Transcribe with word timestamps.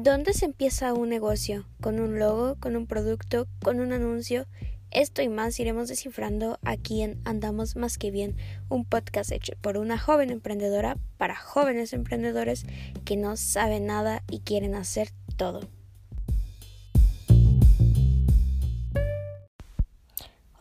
¿Dónde 0.00 0.32
se 0.32 0.44
empieza 0.44 0.94
un 0.94 1.08
negocio? 1.08 1.66
¿Con 1.80 1.98
un 1.98 2.20
logo? 2.20 2.54
¿Con 2.60 2.76
un 2.76 2.86
producto? 2.86 3.48
¿Con 3.60 3.80
un 3.80 3.92
anuncio? 3.92 4.46
Esto 4.92 5.22
y 5.22 5.28
más 5.28 5.58
iremos 5.58 5.88
descifrando 5.88 6.60
aquí 6.62 7.02
en 7.02 7.20
Andamos 7.24 7.74
Más 7.74 7.98
que 7.98 8.12
Bien, 8.12 8.36
un 8.68 8.84
podcast 8.84 9.32
hecho 9.32 9.54
por 9.60 9.76
una 9.76 9.98
joven 9.98 10.30
emprendedora 10.30 10.98
para 11.16 11.34
jóvenes 11.34 11.92
emprendedores 11.92 12.64
que 13.04 13.16
no 13.16 13.36
saben 13.36 13.86
nada 13.86 14.22
y 14.30 14.38
quieren 14.38 14.76
hacer 14.76 15.08
todo. 15.36 15.68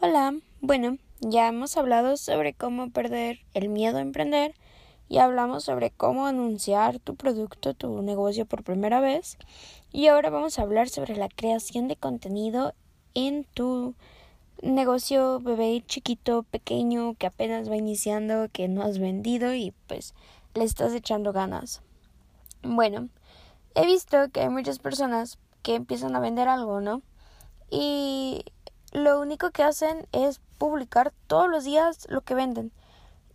Hola, 0.02 0.36
bueno, 0.62 0.98
ya 1.20 1.48
hemos 1.48 1.78
hablado 1.78 2.18
sobre 2.18 2.56
cómo 2.56 2.90
perder 2.90 3.42
el 3.54 3.70
miedo 3.70 4.00
a 4.00 4.02
emprender 4.02 4.56
y 5.10 5.20
hablamos 5.20 5.64
sobre 5.64 5.92
cómo 5.92 6.28
anunciar 6.28 7.00
tu 7.00 7.16
producto, 7.16 7.74
tu 7.74 8.02
negocio 8.02 8.46
por 8.46 8.64
primera 8.64 9.00
vez. 9.00 9.38
Y 9.92 10.08
ahora 10.08 10.30
vamos 10.30 10.60
a 10.60 10.64
hablar 10.64 10.90
sobre 10.90 11.16
la 11.16 11.30
creación 11.30 11.88
de 11.88 11.96
contenido 11.96 12.74
en 13.14 13.46
tu 13.46 13.96
negocio 14.62 15.40
bebé 15.40 15.84
chiquito, 15.86 16.44
pequeño, 16.44 17.16
que 17.16 17.28
apenas 17.28 17.70
va 17.70 17.78
iniciando, 17.78 18.48
que 18.52 18.68
no 18.68 18.84
has 18.84 19.00
vendido 19.00 19.54
y 19.54 19.74
pues 19.88 20.14
le 20.54 20.64
estás 20.64 20.94
echando 20.94 21.34
ganas. 21.34 21.82
Bueno, 22.64 23.10
he 23.76 23.86
visto 23.86 24.30
que 24.32 24.42
hay 24.42 24.50
muchas 24.50 24.80
personas 24.80 25.38
que 25.62 25.76
empiezan 25.76 26.16
a 26.16 26.20
vender 26.20 26.48
algo, 26.48 26.82
¿no? 26.82 27.02
Y 27.70 28.46
lo 28.92 29.20
único 29.20 29.52
que 29.52 29.64
hacen 29.64 30.08
es 30.12 30.42
publicar 30.58 31.14
todos 31.28 31.50
los 31.50 31.64
días 31.64 32.08
lo 32.10 32.22
que 32.22 32.34
venden. 32.34 32.72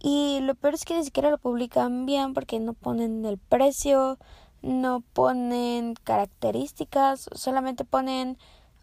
Y 0.05 0.41
lo 0.41 0.57
peor 0.57 0.75
es 0.75 0.85
que 0.85 0.97
ni 0.97 1.05
siquiera 1.05 1.31
lo 1.31 1.39
publican 1.39 2.07
bien 2.07 2.35
porque 2.35 2.59
no 2.59 2.73
ponen 2.73 3.25
el 3.25 3.39
precio, 3.39 4.19
no 4.61 5.01
ponen 5.13 5.95
características, 5.95 7.31
solamente 7.33 7.85
ponen 7.85 8.37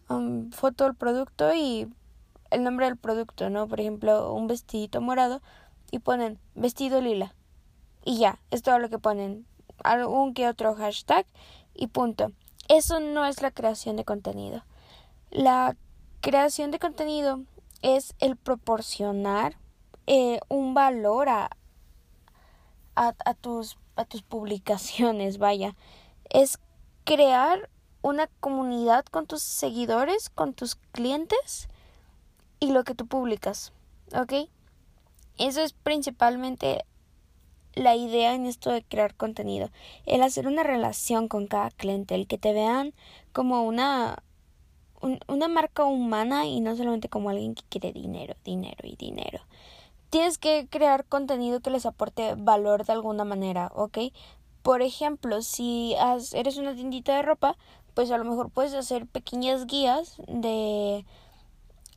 um, 0.08 0.50
foto 0.50 0.84
del 0.84 0.94
producto 0.94 1.52
y 1.52 1.92
el 2.50 2.64
nombre 2.64 2.86
del 2.86 2.96
producto, 2.96 3.50
¿no? 3.50 3.68
Por 3.68 3.80
ejemplo, 3.80 4.32
un 4.32 4.46
vestidito 4.46 5.02
morado 5.02 5.42
y 5.90 5.98
ponen 5.98 6.38
vestido 6.54 7.02
lila. 7.02 7.34
Y 8.02 8.16
ya, 8.18 8.40
es 8.50 8.62
todo 8.62 8.78
lo 8.78 8.88
que 8.88 8.98
ponen. 8.98 9.46
Algún 9.84 10.32
que 10.32 10.48
otro 10.48 10.74
hashtag 10.74 11.26
y 11.74 11.88
punto. 11.88 12.32
Eso 12.68 12.98
no 12.98 13.26
es 13.26 13.42
la 13.42 13.50
creación 13.50 13.96
de 13.96 14.06
contenido. 14.06 14.64
La 15.30 15.76
creación 16.22 16.70
de 16.70 16.78
contenido 16.78 17.42
es 17.82 18.14
el 18.20 18.36
proporcionar 18.36 19.56
eh, 20.06 20.40
un 20.48 20.74
valor 20.74 21.28
a, 21.28 21.50
a, 22.94 23.34
tus, 23.34 23.78
a 23.96 24.04
tus 24.04 24.22
publicaciones, 24.22 25.38
vaya. 25.38 25.76
Es 26.28 26.58
crear 27.04 27.70
una 28.02 28.28
comunidad 28.40 29.04
con 29.06 29.26
tus 29.26 29.42
seguidores, 29.42 30.30
con 30.30 30.54
tus 30.54 30.76
clientes 30.92 31.68
y 32.58 32.72
lo 32.72 32.84
que 32.84 32.94
tú 32.94 33.06
publicas, 33.06 33.72
¿ok? 34.14 34.48
Eso 35.38 35.62
es 35.62 35.72
principalmente 35.72 36.84
la 37.74 37.94
idea 37.94 38.34
en 38.34 38.46
esto 38.46 38.70
de 38.70 38.82
crear 38.82 39.14
contenido, 39.14 39.70
el 40.06 40.22
hacer 40.22 40.46
una 40.46 40.62
relación 40.62 41.28
con 41.28 41.46
cada 41.46 41.70
cliente, 41.70 42.14
el 42.14 42.26
que 42.26 42.38
te 42.38 42.52
vean 42.52 42.94
como 43.32 43.62
una 43.62 44.22
una 45.28 45.48
marca 45.48 45.84
humana 45.84 46.44
y 46.44 46.60
no 46.60 46.76
solamente 46.76 47.08
como 47.08 47.30
alguien 47.30 47.54
que 47.54 47.62
quiere 47.70 47.90
dinero, 47.90 48.34
dinero 48.44 48.86
y 48.86 48.96
dinero 48.96 49.40
tienes 50.10 50.38
que 50.38 50.66
crear 50.68 51.04
contenido 51.04 51.60
que 51.60 51.70
les 51.70 51.86
aporte 51.86 52.34
valor 52.36 52.84
de 52.84 52.92
alguna 52.92 53.24
manera, 53.24 53.70
¿ok? 53.74 53.98
Por 54.62 54.82
ejemplo, 54.82 55.40
si 55.40 55.94
eres 56.34 56.58
una 56.58 56.74
tiendita 56.74 57.14
de 57.16 57.22
ropa, 57.22 57.56
pues 57.94 58.10
a 58.10 58.18
lo 58.18 58.24
mejor 58.24 58.50
puedes 58.50 58.74
hacer 58.74 59.06
pequeñas 59.06 59.66
guías 59.66 60.16
de 60.28 61.06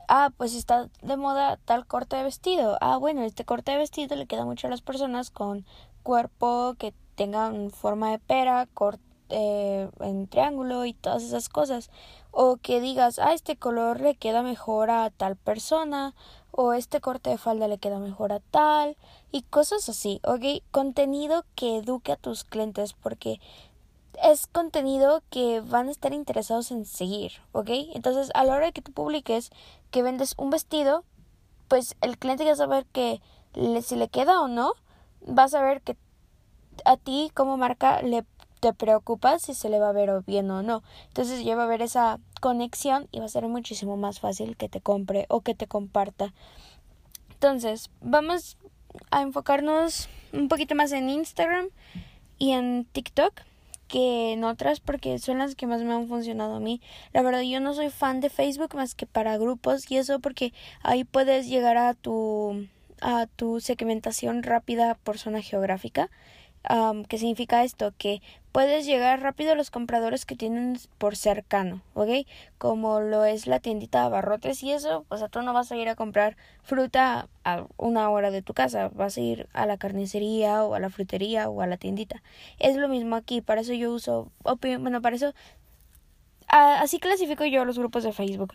ah, 0.08 0.32
pues 0.38 0.56
está 0.56 0.90
de 1.02 1.18
moda 1.18 1.58
tal 1.66 1.86
corte 1.86 2.16
de 2.16 2.24
vestido. 2.24 2.78
Ah, 2.82 2.98
bueno, 2.98 3.24
este 3.24 3.46
corte 3.46 3.72
de 3.72 3.78
vestido 3.78 4.16
le 4.16 4.28
queda 4.28 4.46
mucho 4.46 4.68
a 4.68 4.70
las 4.70 4.82
personas 4.82 5.30
con 5.30 5.66
cuerpo 6.04 6.76
que 6.78 6.94
tengan 7.16 7.72
forma 7.72 8.12
de 8.12 8.20
pera, 8.20 8.68
corte 8.74 9.04
eh, 9.30 9.90
en 10.02 10.28
triángulo 10.28 10.86
y 10.86 10.94
todas 10.94 11.24
esas 11.24 11.50
cosas. 11.50 11.90
O 12.32 12.58
que 12.58 12.80
digas, 12.82 13.20
ah, 13.20 13.34
este 13.34 13.56
color 13.58 14.00
le 14.02 14.16
queda 14.16 14.44
mejor 14.44 14.90
a 14.90 15.10
tal 15.10 15.36
persona 15.36 16.14
o 16.56 16.74
este 16.74 17.02
corte 17.02 17.32
de 17.32 17.40
falda 17.40 17.68
le 17.68 17.80
queda 17.80 17.98
mejor 17.98 18.32
a 18.32 18.40
tal 18.40 18.96
y 19.32 19.42
cosas 19.42 19.90
así, 19.90 20.22
¿ok? 20.24 20.64
Contenido 20.72 21.46
que 21.56 21.78
eduque 21.78 22.12
a 22.12 22.16
tus 22.16 22.44
clientes 22.44 22.94
porque 22.94 23.42
es 24.22 24.46
contenido 24.46 25.24
que 25.32 25.62
van 25.62 25.88
a 25.88 25.92
estar 25.92 26.14
interesados 26.14 26.70
en 26.70 26.86
seguir, 26.86 27.34
¿ok? 27.54 27.70
Entonces 27.96 28.30
a 28.36 28.44
la 28.44 28.54
hora 28.54 28.68
de 28.68 28.72
que 28.72 28.84
tú 28.84 28.92
publiques 28.92 29.50
que 29.90 30.04
vendes 30.04 30.36
un 30.38 30.52
vestido, 30.52 31.04
pues 31.68 31.96
el 32.02 32.20
cliente 32.20 32.46
ya 32.46 32.56
saber 32.56 32.86
que 32.86 33.20
si 33.82 33.96
le 33.96 34.08
queda 34.08 34.40
o 34.40 34.48
no, 34.48 34.74
va 35.28 35.46
a 35.46 35.50
saber 35.50 35.82
que 35.82 35.98
a 36.86 36.98
ti 36.98 37.32
como 37.34 37.58
marca 37.58 38.04
le 38.04 38.24
te 38.64 38.72
preocupas 38.72 39.42
si 39.42 39.54
se 39.54 39.68
le 39.68 39.78
va 39.78 39.90
a 39.90 39.92
ver 39.92 40.10
bien 40.26 40.50
o 40.50 40.64
no. 40.64 40.84
Entonces 41.10 41.44
ya 41.44 41.54
va 41.58 41.64
a 41.64 41.66
haber 41.66 41.82
esa 41.82 42.22
conexión 42.40 43.10
y 43.12 43.20
va 43.20 43.26
a 43.26 43.28
ser 43.28 43.46
muchísimo 43.50 43.98
más 43.98 44.22
fácil 44.22 44.56
que 44.56 44.70
te 44.70 44.80
compre 44.80 45.26
o 45.28 45.42
que 45.42 45.54
te 45.54 45.68
comparta. 45.68 46.34
Entonces, 47.34 47.90
vamos 48.00 48.58
a 49.12 49.22
enfocarnos 49.22 50.08
un 50.32 50.48
poquito 50.48 50.76
más 50.76 50.94
en 50.94 51.10
Instagram 51.10 51.68
y 52.38 52.54
en 52.54 52.86
TikTok 52.86 53.34
que 53.90 54.32
en 54.32 54.46
otras 54.46 54.80
porque 54.80 55.20
son 55.20 55.40
las 55.40 55.56
que 55.56 55.68
más 55.68 55.82
me 55.82 55.94
han 55.94 56.08
funcionado 56.08 56.56
a 56.56 56.60
mí. 56.62 56.80
La 57.12 57.22
verdad 57.22 57.42
yo 57.42 57.60
no 57.60 57.74
soy 57.74 57.90
fan 57.90 58.22
de 58.22 58.30
Facebook 58.30 58.76
más 58.76 58.96
que 58.96 59.06
para 59.06 59.38
grupos 59.38 59.92
y 59.92 59.98
eso 59.98 60.22
porque 60.22 60.54
ahí 60.84 61.04
puedes 61.04 61.50
llegar 61.50 61.76
a 61.76 61.96
tu 61.96 62.66
a 63.02 63.28
tu 63.28 63.60
segmentación 63.60 64.42
rápida 64.42 64.96
por 65.04 65.18
zona 65.18 65.42
geográfica 65.42 66.10
¿Qué 67.10 67.18
significa 67.18 67.64
esto? 67.64 67.94
Que 67.98 68.22
puedes 68.54 68.86
llegar 68.86 69.22
rápido 69.22 69.52
a 69.52 69.56
los 69.56 69.70
compradores 69.72 70.26
que 70.26 70.36
tienen 70.36 70.78
por 70.98 71.16
cercano, 71.16 71.82
¿ok? 71.94 72.26
Como 72.58 73.02
lo 73.02 73.26
es 73.26 73.48
la 73.48 73.60
tiendita 73.60 74.00
de 74.00 74.06
abarrotes 74.06 74.64
y 74.64 74.72
eso, 74.72 75.06
o 75.10 75.18
sea, 75.18 75.28
tú 75.28 75.42
no 75.42 75.54
vas 75.54 75.72
a 75.72 75.76
ir 75.76 75.90
a 75.90 75.96
comprar 75.96 76.38
fruta 76.62 77.28
a 77.44 77.66
una 77.78 78.10
hora 78.10 78.32
de 78.32 78.42
tu 78.42 78.54
casa, 78.54 78.90
vas 78.94 79.18
a 79.18 79.22
ir 79.22 79.50
a 79.54 79.66
la 79.66 79.78
carnicería 79.78 80.64
o 80.64 80.76
a 80.76 80.80
la 80.80 80.90
frutería 80.90 81.50
o 81.50 81.62
a 81.62 81.68
la 81.68 81.78
tiendita. 81.78 82.22
Es 82.60 82.78
lo 82.78 82.88
mismo 82.88 83.16
aquí, 83.16 83.42
para 83.42 83.62
eso 83.62 83.74
yo 83.74 83.92
uso, 83.92 84.32
bueno, 84.80 85.02
para 85.02 85.16
eso, 85.16 85.34
así 86.48 87.00
clasifico 87.00 87.44
yo 87.44 87.66
los 87.66 87.78
grupos 87.78 88.04
de 88.04 88.14
Facebook. 88.14 88.54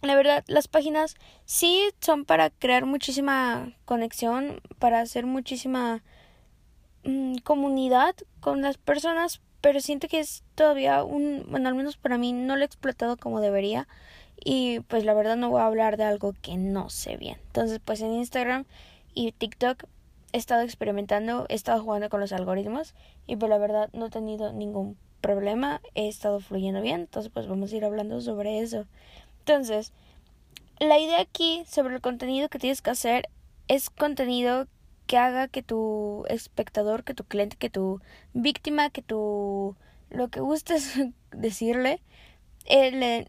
La 0.00 0.16
verdad, 0.16 0.42
las 0.48 0.66
páginas 0.66 1.14
sí 1.44 1.90
son 2.00 2.24
para 2.24 2.50
crear 2.50 2.86
muchísima 2.86 3.72
conexión, 3.84 4.60
para 4.80 5.00
hacer 5.00 5.26
muchísima 5.26 6.02
Mm, 7.04 7.38
comunidad 7.38 8.14
con 8.40 8.62
las 8.62 8.78
personas, 8.78 9.40
pero 9.60 9.80
siento 9.80 10.06
que 10.06 10.20
es 10.20 10.44
todavía 10.54 11.02
un, 11.02 11.44
bueno, 11.48 11.68
al 11.68 11.74
menos 11.74 11.96
para 11.96 12.16
mí 12.16 12.32
no 12.32 12.54
lo 12.54 12.62
he 12.62 12.64
explotado 12.64 13.16
como 13.16 13.40
debería 13.40 13.88
y 14.44 14.80
pues 14.80 15.04
la 15.04 15.14
verdad 15.14 15.36
no 15.36 15.50
voy 15.50 15.60
a 15.60 15.66
hablar 15.66 15.96
de 15.96 16.04
algo 16.04 16.32
que 16.42 16.56
no 16.56 16.90
sé 16.90 17.16
bien. 17.16 17.38
Entonces, 17.46 17.80
pues 17.84 18.00
en 18.02 18.12
Instagram 18.12 18.66
y 19.14 19.32
TikTok 19.32 19.84
he 20.32 20.38
estado 20.38 20.62
experimentando, 20.62 21.46
he 21.48 21.54
estado 21.54 21.82
jugando 21.82 22.08
con 22.08 22.20
los 22.20 22.32
algoritmos 22.32 22.94
y 23.26 23.34
pues 23.36 23.50
la 23.50 23.58
verdad 23.58 23.90
no 23.92 24.06
he 24.06 24.10
tenido 24.10 24.52
ningún 24.52 24.96
problema, 25.20 25.80
he 25.94 26.08
estado 26.08 26.38
fluyendo 26.40 26.82
bien, 26.82 27.00
entonces 27.00 27.32
pues 27.32 27.48
vamos 27.48 27.72
a 27.72 27.76
ir 27.76 27.84
hablando 27.84 28.20
sobre 28.20 28.60
eso. 28.60 28.86
Entonces, 29.40 29.92
la 30.78 31.00
idea 31.00 31.20
aquí 31.20 31.64
sobre 31.68 31.96
el 31.96 32.00
contenido 32.00 32.48
que 32.48 32.60
tienes 32.60 32.80
que 32.80 32.90
hacer 32.90 33.28
es 33.66 33.90
contenido 33.90 34.66
que 35.12 35.18
haga 35.18 35.46
que 35.46 35.62
tu 35.62 36.24
espectador, 36.30 37.04
que 37.04 37.12
tu 37.12 37.24
cliente, 37.24 37.58
que 37.58 37.68
tu 37.68 38.00
víctima, 38.32 38.88
que 38.88 39.02
tu 39.02 39.76
lo 40.08 40.28
que 40.28 40.40
gustes 40.40 40.98
decirle, 41.32 42.00
eh, 42.64 43.26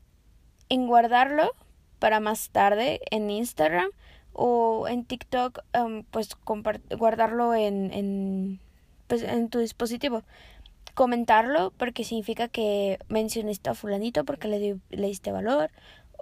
en 0.69 0.87
guardarlo 0.87 1.51
para 1.99 2.21
más 2.21 2.51
tarde 2.51 3.01
en 3.11 3.29
Instagram 3.29 3.89
o 4.31 4.87
en 4.87 5.03
TikTok, 5.03 5.59
um, 5.77 6.05
pues 6.05 6.29
guardarlo 6.97 7.53
en, 7.53 7.91
en, 7.91 8.61
pues, 9.07 9.21
en 9.23 9.49
tu 9.49 9.59
dispositivo. 9.59 10.23
Comentarlo 10.93 11.73
porque 11.75 12.05
significa 12.05 12.47
que 12.47 12.97
mencionaste 13.09 13.71
a 13.71 13.73
fulanito 13.73 14.23
porque 14.23 14.47
le, 14.47 14.77
le 14.89 15.07
diste 15.07 15.33
valor 15.33 15.69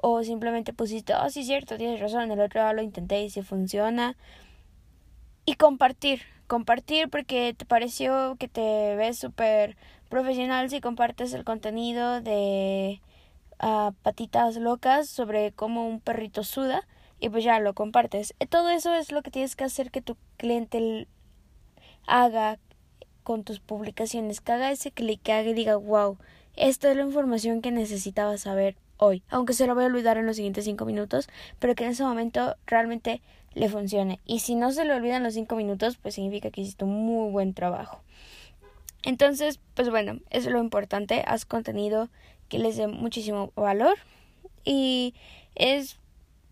o 0.01 0.23
simplemente 0.23 0.73
pusiste, 0.73 1.13
oh 1.13 1.29
sí, 1.29 1.43
cierto, 1.43 1.77
tienes 1.77 1.99
razón, 1.99 2.31
el 2.31 2.39
otro 2.39 2.61
lado 2.61 2.73
lo 2.73 2.81
intenté 2.81 3.21
y 3.21 3.29
si 3.29 3.43
funciona 3.43 4.15
y 5.45 5.55
compartir, 5.55 6.21
compartir 6.47 7.09
porque 7.09 7.53
te 7.57 7.65
pareció 7.65 8.35
que 8.37 8.47
te 8.47 8.95
ves 8.95 9.17
súper 9.17 9.77
profesional 10.09 10.69
si 10.69 10.81
compartes 10.81 11.33
el 11.33 11.43
contenido 11.43 12.21
de 12.21 13.01
uh, 13.63 13.93
patitas 14.03 14.57
locas 14.57 15.07
sobre 15.09 15.51
cómo 15.51 15.87
un 15.87 15.99
perrito 15.99 16.43
suda 16.43 16.87
y 17.19 17.29
pues 17.29 17.43
ya 17.43 17.59
lo 17.59 17.73
compartes. 17.73 18.33
Eh, 18.39 18.47
todo 18.47 18.69
eso 18.69 18.93
es 18.93 19.11
lo 19.11 19.21
que 19.21 19.31
tienes 19.31 19.55
que 19.55 19.63
hacer 19.63 19.91
que 19.91 20.01
tu 20.01 20.17
cliente 20.37 21.07
haga 22.07 22.59
con 23.23 23.43
tus 23.43 23.59
publicaciones, 23.59 24.41
que 24.41 24.51
haga 24.51 24.71
ese 24.71 24.91
clic, 24.91 25.21
que 25.21 25.33
haga 25.33 25.49
y 25.49 25.53
diga, 25.53 25.75
wow, 25.75 26.17
esta 26.55 26.89
es 26.89 26.97
la 26.97 27.03
información 27.03 27.61
que 27.61 27.71
necesitaba 27.71 28.37
saber 28.37 28.75
hoy, 29.01 29.23
aunque 29.29 29.53
se 29.53 29.65
lo 29.65 29.73
voy 29.73 29.83
a 29.83 29.87
olvidar 29.87 30.17
en 30.17 30.27
los 30.27 30.35
siguientes 30.35 30.63
cinco 30.63 30.85
minutos, 30.85 31.27
pero 31.57 31.73
que 31.73 31.83
en 31.83 31.89
ese 31.89 32.03
momento 32.03 32.55
realmente 32.67 33.19
le 33.55 33.67
funcione. 33.67 34.19
Y 34.27 34.39
si 34.39 34.53
no 34.53 34.71
se 34.71 34.85
le 34.85 34.93
olvidan 34.93 35.23
los 35.23 35.33
cinco 35.33 35.55
minutos, 35.55 35.97
pues 35.97 36.13
significa 36.15 36.51
que 36.51 36.61
hiciste 36.61 36.85
un 36.85 37.05
muy 37.05 37.31
buen 37.31 37.55
trabajo. 37.55 38.03
Entonces, 39.03 39.59
pues 39.73 39.89
bueno, 39.89 40.19
eso 40.29 40.49
es 40.49 40.53
lo 40.53 40.59
importante, 40.59 41.23
haz 41.25 41.45
contenido 41.45 42.09
que 42.47 42.59
les 42.59 42.77
dé 42.77 42.87
muchísimo 42.87 43.51
valor 43.55 43.97
y 44.63 45.15
es 45.55 45.97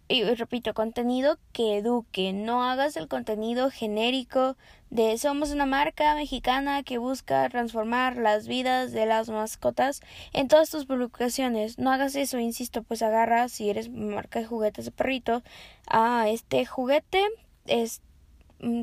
y 0.09 0.23
repito, 0.23 0.73
contenido 0.73 1.37
que 1.53 1.77
eduque, 1.77 2.33
no 2.33 2.63
hagas 2.63 2.97
el 2.97 3.07
contenido 3.07 3.69
genérico 3.69 4.57
de 4.89 5.17
somos 5.19 5.51
una 5.51 5.67
marca 5.67 6.15
mexicana 6.15 6.81
que 6.81 6.97
busca 6.97 7.47
transformar 7.47 8.17
las 8.17 8.47
vidas 8.47 8.91
de 8.91 9.05
las 9.05 9.29
mascotas 9.29 10.01
en 10.33 10.47
todas 10.47 10.71
tus 10.71 10.85
publicaciones. 10.87 11.77
No 11.77 11.91
hagas 11.91 12.15
eso, 12.15 12.39
insisto, 12.39 12.81
pues 12.81 13.03
agarra 13.03 13.49
si 13.49 13.69
eres 13.69 13.89
marca 13.89 14.39
de 14.39 14.47
juguetes 14.47 14.85
de 14.85 14.91
perrito, 14.91 15.43
a 15.87 16.27
este 16.27 16.65
juguete 16.65 17.23
es 17.67 18.01
Mm, 18.01 18.08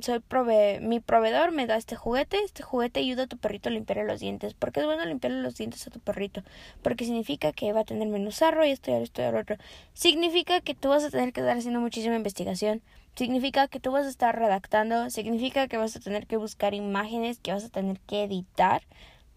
soy 0.02 0.20
prove 0.20 0.80
mi 0.80 1.00
proveedor 1.00 1.52
me 1.52 1.66
da 1.66 1.76
este 1.76 1.96
juguete, 1.96 2.38
este 2.44 2.62
juguete 2.62 3.00
ayuda 3.00 3.24
a 3.24 3.26
tu 3.26 3.36
perrito 3.36 3.68
a 3.68 3.72
limpiarle 3.72 4.04
los 4.04 4.20
dientes. 4.20 4.54
porque 4.54 4.80
es 4.80 4.86
bueno 4.86 5.04
limpiarle 5.04 5.42
los 5.42 5.56
dientes 5.56 5.86
a 5.86 5.90
tu 5.90 6.00
perrito? 6.00 6.42
Porque 6.82 7.04
significa 7.04 7.52
que 7.52 7.72
va 7.72 7.80
a 7.80 7.84
tener 7.84 8.08
menos 8.08 8.36
sarro 8.36 8.64
y 8.64 8.70
esto 8.70 8.90
y 8.90 8.94
esto 8.94 9.22
y 9.22 9.30
lo 9.30 9.40
otro. 9.40 9.56
Significa 9.94 10.60
que 10.60 10.74
tú 10.74 10.88
vas 10.88 11.04
a 11.04 11.10
tener 11.10 11.32
que 11.32 11.40
estar 11.40 11.56
haciendo 11.56 11.80
muchísima 11.80 12.16
investigación. 12.16 12.82
Significa 13.14 13.68
que 13.68 13.80
tú 13.80 13.92
vas 13.92 14.06
a 14.06 14.10
estar 14.10 14.38
redactando. 14.38 15.10
Significa 15.10 15.68
que 15.68 15.76
vas 15.76 15.96
a 15.96 16.00
tener 16.00 16.26
que 16.26 16.36
buscar 16.36 16.74
imágenes 16.74 17.38
que 17.38 17.52
vas 17.52 17.64
a 17.64 17.68
tener 17.68 18.00
que 18.00 18.24
editar 18.24 18.82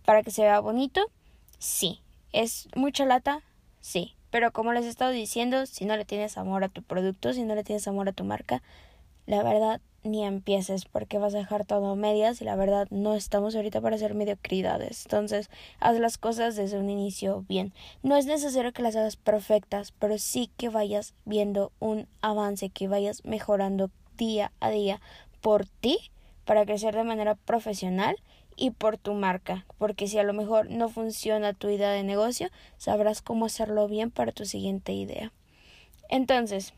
para 0.05 0.23
que 0.23 0.31
se 0.31 0.43
vea 0.43 0.59
bonito. 0.59 1.01
Sí. 1.59 2.01
¿Es 2.31 2.67
mucha 2.75 3.05
lata? 3.05 3.41
Sí. 3.81 4.15
Pero 4.31 4.51
como 4.51 4.73
les 4.73 4.85
he 4.85 4.89
estado 4.89 5.11
diciendo, 5.11 5.65
si 5.65 5.85
no 5.85 5.97
le 5.97 6.05
tienes 6.05 6.37
amor 6.37 6.63
a 6.63 6.69
tu 6.69 6.83
producto, 6.83 7.33
si 7.33 7.43
no 7.43 7.55
le 7.55 7.63
tienes 7.63 7.87
amor 7.87 8.09
a 8.09 8.11
tu 8.13 8.23
marca, 8.23 8.61
la 9.29 9.43
verdad 9.43 9.79
ni 10.03 10.25
empieces 10.25 10.85
porque 10.85 11.19
vas 11.19 11.35
a 11.35 11.37
dejar 11.37 11.63
todo 11.63 11.91
a 11.91 11.95
medias 11.95 12.41
y 12.41 12.45
la 12.45 12.55
verdad 12.55 12.87
no 12.89 13.13
estamos 13.13 13.55
ahorita 13.55 13.79
para 13.79 13.95
hacer 13.95 14.15
mediocridades. 14.15 15.05
Entonces, 15.05 15.51
haz 15.79 15.99
las 15.99 16.17
cosas 16.17 16.55
desde 16.55 16.79
un 16.79 16.89
inicio 16.89 17.45
bien. 17.47 17.71
No 18.01 18.15
es 18.15 18.25
necesario 18.25 18.73
que 18.73 18.81
las 18.81 18.95
hagas 18.95 19.17
perfectas, 19.17 19.93
pero 19.99 20.17
sí 20.17 20.49
que 20.57 20.69
vayas 20.69 21.13
viendo 21.25 21.71
un 21.77 22.07
avance, 22.21 22.69
que 22.71 22.87
vayas 22.87 23.23
mejorando 23.23 23.91
día 24.17 24.51
a 24.59 24.71
día 24.71 24.99
por 25.41 25.67
ti 25.67 25.99
para 26.43 26.65
crecer 26.65 26.95
de 26.95 27.03
manera 27.03 27.35
profesional 27.35 28.15
y 28.55 28.71
por 28.71 28.97
tu 28.97 29.13
marca, 29.13 29.67
porque 29.77 30.07
si 30.07 30.17
a 30.17 30.23
lo 30.23 30.33
mejor 30.33 30.71
no 30.71 30.89
funciona 30.89 31.53
tu 31.53 31.69
idea 31.69 31.91
de 31.91 32.03
negocio, 32.03 32.49
sabrás 32.77 33.21
cómo 33.21 33.45
hacerlo 33.45 33.87
bien 33.87 34.09
para 34.09 34.31
tu 34.31 34.45
siguiente 34.45 34.91
idea. 34.91 35.31
Entonces, 36.09 36.73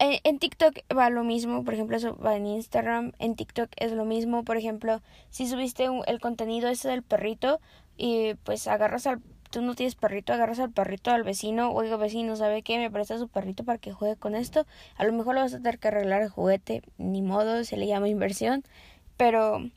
en, 0.00 0.38
TikTok 0.38 0.78
va 0.96 1.10
lo 1.10 1.24
mismo, 1.24 1.62
por 1.62 1.74
ejemplo, 1.74 1.96
eso 1.96 2.16
va 2.16 2.34
en 2.34 2.46
Instagram, 2.46 3.12
en 3.18 3.36
TikTok 3.36 3.70
es 3.76 3.92
lo 3.92 4.06
mismo, 4.06 4.44
por 4.44 4.56
ejemplo, 4.56 5.02
si 5.28 5.46
subiste 5.46 5.86
el 6.06 6.20
contenido 6.20 6.68
ese 6.68 6.88
del 6.88 7.02
perrito 7.02 7.60
y 7.98 8.34
pues 8.44 8.66
agarras 8.66 9.06
al, 9.06 9.20
tú 9.50 9.60
no 9.60 9.74
tienes 9.74 9.96
perrito, 9.96 10.32
agarras 10.32 10.58
al 10.58 10.70
perrito 10.70 11.10
al 11.10 11.22
vecino, 11.22 11.72
oiga 11.72 11.96
vecino, 11.96 12.34
¿sabe 12.34 12.62
qué? 12.62 12.78
Me 12.78 12.90
presta 12.90 13.18
su 13.18 13.28
perrito 13.28 13.64
para 13.64 13.78
que 13.78 13.92
juegue 13.92 14.16
con 14.16 14.34
esto, 14.34 14.66
a 14.96 15.04
lo 15.04 15.12
mejor 15.12 15.34
lo 15.34 15.42
vas 15.42 15.52
a 15.52 15.58
tener 15.58 15.78
que 15.78 15.88
arreglar 15.88 16.22
el 16.22 16.30
juguete, 16.30 16.82
ni 16.96 17.20
modo, 17.20 17.62
se 17.64 17.76
le 17.76 17.86
llama 17.86 18.08
inversión, 18.08 18.64
pero 19.18 19.70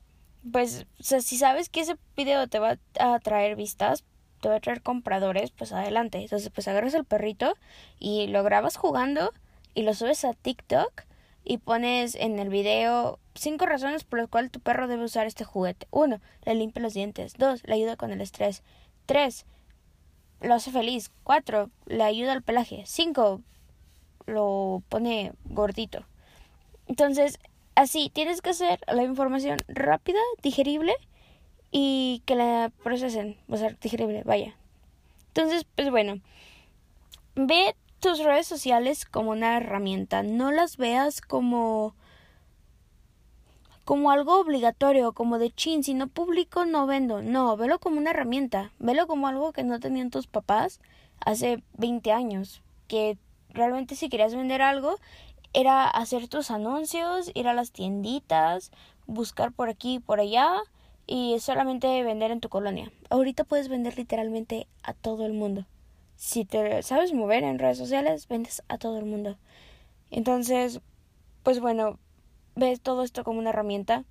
pues, 0.52 0.86
si 1.00 1.38
sabes 1.38 1.68
que 1.68 1.82
ese 1.82 1.98
video 2.16 2.48
te 2.48 2.60
va 2.60 2.78
a 2.98 3.20
traer 3.20 3.58
vistas, 3.58 4.06
te 4.42 4.48
va 4.48 4.56
a 4.56 4.60
traer 4.62 4.82
compradores, 4.82 5.52
pues 5.52 5.74
adelante, 5.74 6.20
entonces 6.20 6.50
pues 6.50 6.68
agarras 6.70 6.96
al 6.96 7.06
perrito 7.06 7.56
y 8.00 8.28
lo 8.28 8.44
grabas 8.44 8.78
jugando, 8.78 9.34
y 9.74 9.84
lo 9.84 9.94
subes 9.94 10.26
a 10.26 10.34
TikTok 10.34 11.04
y 11.44 11.58
pones 11.58 12.16
en 12.16 12.40
el 12.40 12.50
video 12.50 13.20
cinco 13.36 13.66
razones 13.66 14.04
por 14.04 14.20
las 14.20 14.30
cuales 14.30 14.52
tu 14.52 14.60
perro 14.60 14.88
debe 14.88 15.04
usar 15.04 15.28
este 15.28 15.44
juguete. 15.44 15.88
Uno, 15.92 16.22
le 16.46 16.56
limpia 16.56 16.82
los 16.82 16.94
dientes. 16.94 17.34
Dos, 17.38 17.64
le 17.66 17.76
ayuda 17.76 17.96
con 17.96 18.12
el 18.12 18.22
estrés. 18.22 18.64
Tres, 19.06 19.46
lo 20.42 20.54
hace 20.54 20.72
feliz. 20.72 21.12
Cuatro, 21.24 21.70
le 21.86 22.04
ayuda 22.04 22.34
al 22.34 22.44
pelaje. 22.44 22.84
Cinco, 22.86 23.42
lo 24.26 24.84
pone 24.90 25.34
gordito. 25.46 26.06
Entonces, 26.88 27.40
así 27.76 28.10
tienes 28.14 28.42
que 28.42 28.52
hacer 28.52 28.80
la 28.88 29.04
información 29.04 29.58
rápida, 29.68 30.20
digerible 30.42 30.94
y 31.72 32.22
que 32.26 32.36
la 32.36 32.72
procesen. 32.84 33.38
O 33.50 33.58
sea, 33.58 33.72
digerible, 33.82 34.24
vaya. 34.24 34.56
Entonces, 35.28 35.66
pues 35.76 35.90
bueno, 35.90 36.20
ve 37.36 37.76
tus 38.04 38.20
redes 38.20 38.46
sociales 38.46 39.06
como 39.06 39.32
una 39.32 39.56
herramienta, 39.56 40.24
no 40.24 40.52
las 40.52 40.76
veas 40.76 41.22
como 41.22 41.96
como 43.86 44.12
algo 44.12 44.42
obligatorio, 44.42 45.14
como 45.14 45.40
de 45.40 45.52
chin, 45.52 45.86
si 45.86 45.94
no 45.94 46.08
publico 46.08 46.66
no 46.66 46.86
vendo. 46.86 47.22
No, 47.22 47.56
velo 47.56 47.80
como 47.80 47.98
una 48.00 48.10
herramienta, 48.10 48.72
velo 48.78 49.08
como 49.08 49.30
algo 49.30 49.54
que 49.54 49.64
no 49.64 49.80
tenían 49.80 50.10
tus 50.10 50.28
papás 50.28 50.82
hace 51.22 51.64
20 51.78 52.12
años, 52.12 52.62
que 52.90 53.18
realmente 53.50 53.96
si 53.96 54.10
querías 54.10 54.36
vender 54.36 54.62
algo 54.62 54.98
era 55.54 55.88
hacer 55.88 56.28
tus 56.28 56.52
anuncios, 56.52 57.32
ir 57.34 57.48
a 57.48 57.54
las 57.54 57.72
tienditas, 57.72 58.72
buscar 59.08 59.54
por 59.54 59.70
aquí 59.70 59.96
y 59.96 60.00
por 60.00 60.20
allá 60.20 60.58
y 61.08 61.40
solamente 61.40 62.04
vender 62.04 62.32
en 62.32 62.42
tu 62.42 62.50
colonia. 62.50 62.92
Ahorita 63.10 63.46
puedes 63.46 63.70
vender 63.70 63.98
literalmente 63.98 64.68
a 64.84 64.94
todo 64.94 65.26
el 65.26 65.32
mundo 65.32 65.66
si 66.24 66.46
te 66.46 66.82
sabes 66.84 67.12
mover 67.12 67.44
en 67.44 67.60
redes 67.60 67.78
sociales, 67.78 68.30
vendes 68.30 68.64
a 68.70 68.78
todo 68.78 68.98
el 68.98 69.04
mundo. 69.04 69.38
Entonces, 70.10 70.80
pues 71.44 71.60
bueno, 71.60 72.00
ves 72.56 72.80
todo 72.80 73.04
esto 73.04 73.26
como 73.26 73.40
una 73.40 73.50
herramienta. 73.50 74.06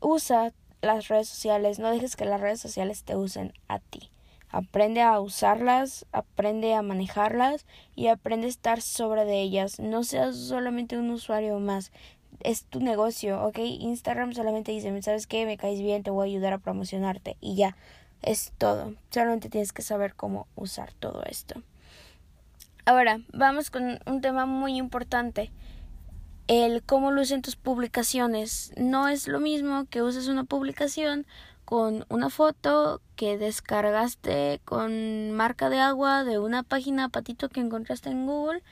Usa 0.00 0.52
las 0.80 1.06
redes 1.06 1.28
sociales, 1.28 1.78
no 1.78 1.92
dejes 1.92 2.16
que 2.16 2.24
las 2.24 2.40
redes 2.40 2.60
sociales 2.60 3.04
te 3.04 3.14
usen 3.14 3.52
a 3.68 3.78
ti. 3.78 4.10
Aprende 4.48 5.00
a 5.00 5.20
usarlas, 5.20 6.06
aprende 6.10 6.74
a 6.74 6.82
manejarlas 6.82 7.66
y 7.94 8.08
aprende 8.08 8.48
a 8.48 8.50
estar 8.50 8.82
sobre 8.82 9.24
de 9.24 9.42
ellas. 9.42 9.78
No 9.78 10.02
seas 10.02 10.36
solamente 10.36 10.98
un 10.98 11.08
usuario 11.10 11.60
más. 11.60 11.92
Es 12.40 12.64
tu 12.64 12.80
negocio, 12.80 13.44
¿ok? 13.44 13.58
Instagram 13.60 14.32
solamente 14.32 14.72
dice, 14.72 15.00
¿sabes 15.02 15.28
qué? 15.28 15.46
Me 15.46 15.56
caes 15.56 15.80
bien, 15.80 16.02
te 16.02 16.10
voy 16.10 16.28
a 16.28 16.32
ayudar 16.32 16.52
a 16.52 16.58
promocionarte 16.58 17.36
y 17.40 17.54
ya. 17.54 17.76
Es 18.22 18.52
todo. 18.56 18.94
Solamente 19.10 19.48
tienes 19.48 19.72
que 19.72 19.82
saber 19.82 20.14
cómo 20.14 20.46
usar 20.54 20.92
todo 20.92 21.24
esto. 21.24 21.62
Ahora, 22.84 23.20
vamos 23.32 23.70
con 23.70 24.00
un 24.06 24.20
tema 24.20 24.46
muy 24.46 24.76
importante. 24.76 25.52
El 26.48 26.82
cómo 26.82 27.10
lucen 27.10 27.42
tus 27.42 27.56
publicaciones. 27.56 28.72
No 28.76 29.08
es 29.08 29.28
lo 29.28 29.40
mismo 29.40 29.86
que 29.90 30.02
uses 30.02 30.28
una 30.28 30.44
publicación 30.44 31.26
con 31.64 32.04
una 32.08 32.28
foto 32.28 33.00
que 33.16 33.38
descargaste 33.38 34.60
con 34.64 35.32
marca 35.32 35.68
de 35.70 35.80
agua 35.80 36.24
de 36.24 36.38
una 36.38 36.62
página 36.62 37.08
patito 37.08 37.48
que 37.48 37.60
encontraste 37.60 38.10
en 38.10 38.26
Google 38.26 38.62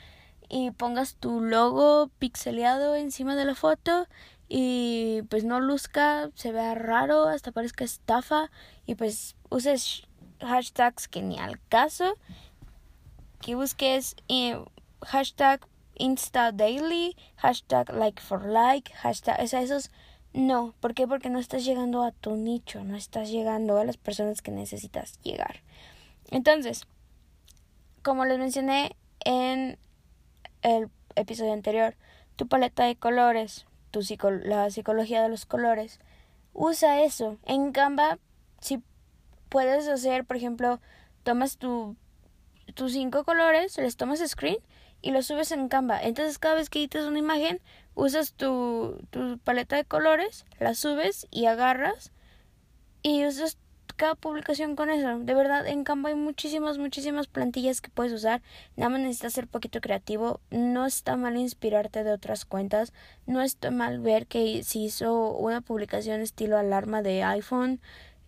y 0.49 0.73
pongas 0.73 1.15
tu 1.15 1.41
logo 1.41 2.11
pixeleado 2.19 2.97
encima 2.97 3.37
de 3.37 3.45
la 3.45 3.55
foto 3.55 4.07
y 4.49 5.23
pues 5.31 5.45
no 5.45 5.61
luzca, 5.61 6.31
se 6.35 6.51
vea 6.51 6.75
raro, 6.75 7.29
hasta 7.29 7.53
parezca 7.53 7.85
estafa 7.85 8.51
y 8.85 8.97
pues 8.97 9.37
uses 9.51 10.07
hashtags 10.41 11.09
que 11.09 11.23
ni 11.23 11.39
al 11.39 11.61
caso, 11.69 12.17
que 13.41 13.55
busques 13.55 14.17
eh, 14.29 14.59
hashtag 15.03 15.67
Insta 15.97 16.53
Daily, 16.53 17.17
hashtag 17.37 17.93
Like 17.93 18.23
for 18.23 18.47
Like, 18.47 18.93
hashtag, 18.95 19.41
esos 19.41 19.91
no, 20.33 20.75
¿por 20.81 20.95
qué? 20.95 21.09
Porque 21.09 21.29
no 21.29 21.41
estás 21.41 21.65
llegando 21.65 22.05
a 22.05 22.13
tu 22.13 22.37
nicho, 22.37 22.85
no 22.85 22.97
estás 22.97 23.31
llegando 23.31 23.79
a 23.79 23.85
las 23.85 23.97
personas 23.97 24.43
que 24.43 24.53
necesitas 24.53 25.21
llegar. 25.23 25.63
Entonces, 26.31 26.87
como 28.03 28.25
les 28.25 28.39
mencioné 28.39 28.97
en 29.25 29.77
el 30.63 30.89
episodio 31.17 31.53
anterior, 31.53 31.97
tu 32.37 32.47
paleta 32.47 32.85
de 32.85 32.95
colores, 32.95 33.67
tu 33.91 34.01
la 34.45 34.71
psicología 34.71 35.23
de 35.23 35.29
los 35.29 35.47
colores, 35.47 35.99
usa 36.53 37.03
eso. 37.03 37.39
En 37.45 37.73
Canva, 37.73 38.19
si 38.61 38.81
puedes 39.51 39.87
hacer, 39.89 40.25
por 40.25 40.37
ejemplo, 40.37 40.81
tomas 41.23 41.59
tu, 41.59 41.97
tus 42.75 42.93
cinco 42.93 43.25
colores, 43.25 43.77
les 43.77 43.97
tomas 43.97 44.27
screen 44.27 44.57
y 45.03 45.11
los 45.11 45.27
subes 45.27 45.53
en 45.53 45.69
Canva. 45.69 46.01
Entonces, 46.03 46.39
cada 46.39 46.55
vez 46.55 46.71
que 46.71 46.79
editas 46.79 47.05
una 47.05 47.19
imagen, 47.19 47.61
usas 47.95 48.33
tu, 48.33 49.07
tu 49.11 49.39
paleta 49.39 49.77
de 49.77 49.85
colores, 49.85 50.47
la 50.59 50.75
subes 50.75 51.27
y 51.31 51.47
agarras 51.47 52.13
y 53.03 53.27
usas 53.27 53.59
cada 53.97 54.15
publicación 54.15 54.77
con 54.77 54.89
eso. 54.89 55.19
De 55.19 55.35
verdad, 55.35 55.67
en 55.67 55.85
Canva 55.85 56.09
hay 56.09 56.15
muchísimas, 56.15 56.79
muchísimas 56.79 57.27
plantillas 57.27 57.83
que 57.83 57.91
puedes 57.91 58.13
usar. 58.15 58.41
Nada 58.77 58.89
más 58.89 59.01
necesitas 59.01 59.35
ser 59.35 59.47
poquito 59.47 59.83
creativo. 59.83 60.41
No 60.51 60.87
está 60.87 61.17
mal 61.17 61.37
inspirarte 61.37 62.03
de 62.03 62.13
otras 62.13 62.47
cuentas. 62.47 62.95
No 63.27 63.43
está 63.43 63.71
mal 63.71 64.01
ver 64.01 64.27
que 64.27 64.63
si 64.65 64.85
hizo 64.85 65.33
una 65.33 65.61
publicación 65.61 66.23
estilo 66.23 66.57
alarma 66.57 67.03
de 67.03 67.25
iPhone, 67.25 67.81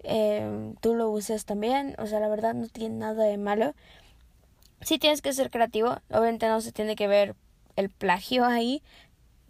eh, 0.04 0.75
tú 0.80 0.94
lo 0.94 1.11
uses 1.11 1.44
también. 1.44 1.94
O 1.99 2.06
sea, 2.06 2.21
la 2.21 2.28
verdad 2.28 2.54
no 2.54 2.68
tiene 2.68 2.97
nada 2.97 3.25
de 3.25 3.38
malo. 3.38 3.75
Si 4.80 4.99
tienes 4.99 5.23
que 5.23 5.32
ser 5.32 5.50
creativo. 5.50 5.97
Obviamente 6.11 6.49
no 6.49 6.61
se 6.61 6.73
tiene 6.73 6.97
que 6.97 7.06
ver 7.09 7.37
el 7.76 7.90
plagio 7.90 8.44
ahí. 8.44 8.82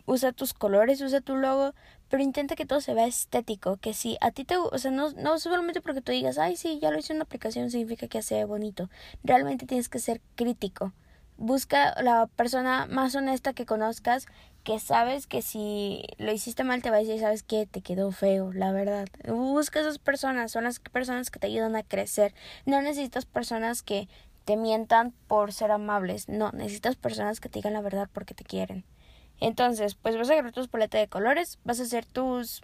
Usa 0.05 0.33
tus 0.33 0.53
colores, 0.53 1.01
usa 1.01 1.21
tu 1.21 1.37
logo, 1.37 1.75
pero 2.09 2.23
intenta 2.23 2.57
que 2.57 2.67
todo 2.67 2.81
se 2.81 2.93
vea 2.93 3.07
estético, 3.07 3.77
que 3.77 3.95
si 3.95 4.19
a 4.21 4.33
ti 4.33 4.45
te, 4.45 4.57
o 4.57 4.77
sea, 4.77 4.91
no, 4.91 5.13
no 5.13 5.39
solamente 5.39 5.81
porque 5.81 6.03
tú 6.03 6.13
digas, 6.13 6.39
ay, 6.39 6.57
sí, 6.57 6.79
ya 6.81 6.91
lo 6.91 6.99
hice 6.99 7.13
en 7.13 7.19
una 7.19 7.25
aplicación, 7.25 7.71
significa 7.71 8.09
que 8.09 8.21
sea 8.21 8.45
bonito. 8.45 8.91
Realmente 9.23 9.65
tienes 9.65 9.89
que 9.89 10.01
ser 10.01 10.21
crítico. 10.35 10.93
Busca 11.39 11.95
la 12.03 12.27
persona 12.27 12.87
más 12.91 13.15
honesta 13.15 13.53
que 13.55 13.65
conozcas, 13.65 14.27
que 14.63 14.79
sabes 14.79 15.27
que 15.27 15.43
si 15.43 16.05
lo 16.19 16.33
hiciste 16.33 16.65
mal 16.65 16.83
te 16.83 16.91
va 16.91 16.97
a 16.97 17.01
decir, 17.01 17.19
sabes 17.21 17.43
que 17.43 17.67
te 17.67 17.81
quedó 17.81 18.13
feo, 18.13 18.53
la 18.53 18.73
verdad. 18.73 19.09
Busca 19.27 19.81
esas 19.81 19.99
personas, 19.99 20.53
son 20.53 20.65
las 20.65 20.79
personas 20.79 21.31
que 21.31 21.39
te 21.39 21.49
ayudan 21.49 21.77
a 21.77 21.83
crecer. 21.83 22.35
No 22.65 22.81
necesitas 22.81 23.27
personas 23.27 23.83
que 23.83 24.09
te 24.45 24.57
mientan 24.57 25.13
por 25.27 25.53
ser 25.53 25.71
amables. 25.71 26.29
No, 26.29 26.51
necesitas 26.53 26.97
personas 26.97 27.41
que 27.41 27.49
te 27.49 27.59
digan 27.59 27.73
la 27.73 27.81
verdad 27.81 28.09
porque 28.13 28.35
te 28.35 28.45
quieren. 28.45 28.85
Entonces, 29.41 29.97
pues 29.97 30.17
vas 30.17 30.31
a 30.31 30.35
agarrar 30.35 30.53
tus 30.53 30.69
paletas 30.69 31.01
de 31.01 31.09
colores, 31.09 31.59
vas 31.65 31.81
a 31.81 31.85
hacer 31.85 32.07
tus 32.07 32.63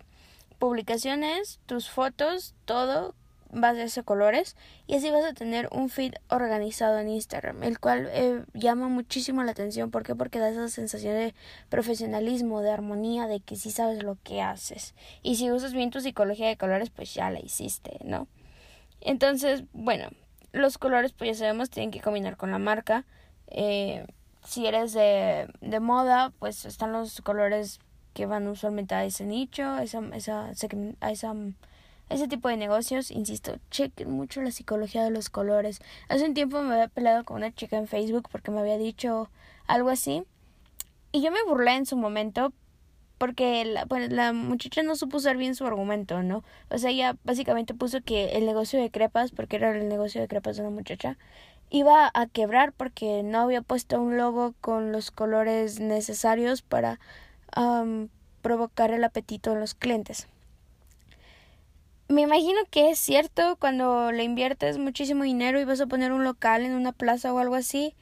publicaciones, 0.58 1.60
tus 1.66 1.90
fotos, 1.90 2.54
todo 2.64 3.14
a 3.52 3.70
hacer 3.70 4.04
colores 4.04 4.56
y 4.86 4.94
así 4.94 5.10
vas 5.10 5.24
a 5.24 5.32
tener 5.32 5.68
un 5.72 5.88
feed 5.88 6.14
organizado 6.28 6.98
en 6.98 7.08
Instagram, 7.08 7.62
el 7.62 7.78
cual 7.78 8.08
eh, 8.12 8.44
llama 8.54 8.88
muchísimo 8.88 9.42
la 9.42 9.52
atención. 9.52 9.90
¿Por 9.90 10.02
qué? 10.02 10.14
Porque 10.14 10.38
da 10.38 10.50
esa 10.50 10.68
sensación 10.68 11.14
de 11.14 11.34
profesionalismo, 11.68 12.60
de 12.60 12.70
armonía, 12.70 13.26
de 13.26 13.40
que 13.40 13.56
sí 13.56 13.70
sabes 13.70 14.02
lo 14.02 14.16
que 14.22 14.42
haces. 14.42 14.94
Y 15.22 15.36
si 15.36 15.50
usas 15.50 15.72
bien 15.72 15.90
tu 15.90 16.00
psicología 16.00 16.48
de 16.48 16.56
colores, 16.56 16.90
pues 16.90 17.14
ya 17.14 17.30
la 17.30 17.40
hiciste, 17.40 17.98
¿no? 18.04 18.28
Entonces, 19.00 19.64
bueno, 19.72 20.10
los 20.52 20.78
colores, 20.78 21.12
pues 21.12 21.30
ya 21.30 21.44
sabemos, 21.46 21.70
tienen 21.70 21.90
que 21.90 22.00
combinar 22.00 22.36
con 22.36 22.50
la 22.50 22.58
marca. 22.58 23.04
Eh, 23.48 24.06
si 24.44 24.66
eres 24.66 24.92
de, 24.92 25.48
de 25.60 25.80
moda, 25.80 26.32
pues 26.38 26.64
están 26.64 26.92
los 26.92 27.20
colores 27.20 27.80
que 28.18 28.26
van 28.26 28.48
usualmente 28.48 28.94
a 28.94 29.04
ese 29.04 29.24
nicho, 29.24 29.62
a, 29.62 29.82
esa, 29.82 30.02
esa, 30.14 30.50
a 31.00 31.10
esa, 31.12 31.34
ese 32.08 32.28
tipo 32.28 32.48
de 32.48 32.56
negocios. 32.56 33.10
Insisto, 33.10 33.58
chequen 33.70 34.10
mucho 34.10 34.42
la 34.42 34.50
psicología 34.50 35.04
de 35.04 35.10
los 35.10 35.30
colores. 35.30 35.80
Hace 36.08 36.24
un 36.24 36.34
tiempo 36.34 36.62
me 36.62 36.74
había 36.74 36.88
peleado 36.88 37.24
con 37.24 37.38
una 37.38 37.54
chica 37.54 37.76
en 37.76 37.86
Facebook 37.86 38.28
porque 38.30 38.50
me 38.50 38.60
había 38.60 38.78
dicho 38.78 39.30
algo 39.66 39.90
así. 39.90 40.24
Y 41.12 41.22
yo 41.22 41.30
me 41.30 41.42
burlé 41.46 41.74
en 41.74 41.86
su 41.86 41.96
momento 41.96 42.52
porque 43.18 43.64
la, 43.64 43.84
bueno, 43.84 44.06
la 44.14 44.32
muchacha 44.32 44.82
no 44.82 44.94
supo 44.94 45.16
usar 45.16 45.36
bien 45.36 45.54
su 45.54 45.66
argumento, 45.66 46.22
¿no? 46.22 46.44
O 46.70 46.78
sea, 46.78 46.90
ella 46.90 47.16
básicamente 47.24 47.74
puso 47.74 48.00
que 48.00 48.36
el 48.36 48.46
negocio 48.46 48.80
de 48.80 48.90
crepas, 48.90 49.32
porque 49.32 49.56
era 49.56 49.76
el 49.76 49.88
negocio 49.88 50.20
de 50.20 50.28
crepas 50.28 50.56
de 50.56 50.62
una 50.62 50.70
muchacha, 50.70 51.18
iba 51.70 52.10
a 52.14 52.26
quebrar 52.26 52.72
porque 52.72 53.22
no 53.22 53.40
había 53.40 53.60
puesto 53.60 54.00
un 54.00 54.16
logo 54.16 54.54
con 54.60 54.92
los 54.92 55.10
colores 55.10 55.80
necesarios 55.80 56.62
para 56.62 57.00
provocar 58.42 58.92
el 58.92 59.02
apetito 59.02 59.52
en 59.52 59.60
los 59.60 59.74
clientes. 59.74 60.28
Me 62.08 62.22
imagino 62.22 62.58
que 62.70 62.90
es 62.90 62.98
cierto 62.98 63.56
cuando 63.60 64.12
le 64.12 64.24
inviertes 64.24 64.78
muchísimo 64.78 65.24
dinero 65.24 65.60
y 65.60 65.64
vas 65.64 65.80
a 65.80 65.86
poner 65.86 66.12
un 66.12 66.24
local 66.24 66.64
en 66.64 66.74
una 66.74 66.92
plaza 66.92 67.32
o 67.32 67.38
algo 67.38 67.54
así. 67.54 67.94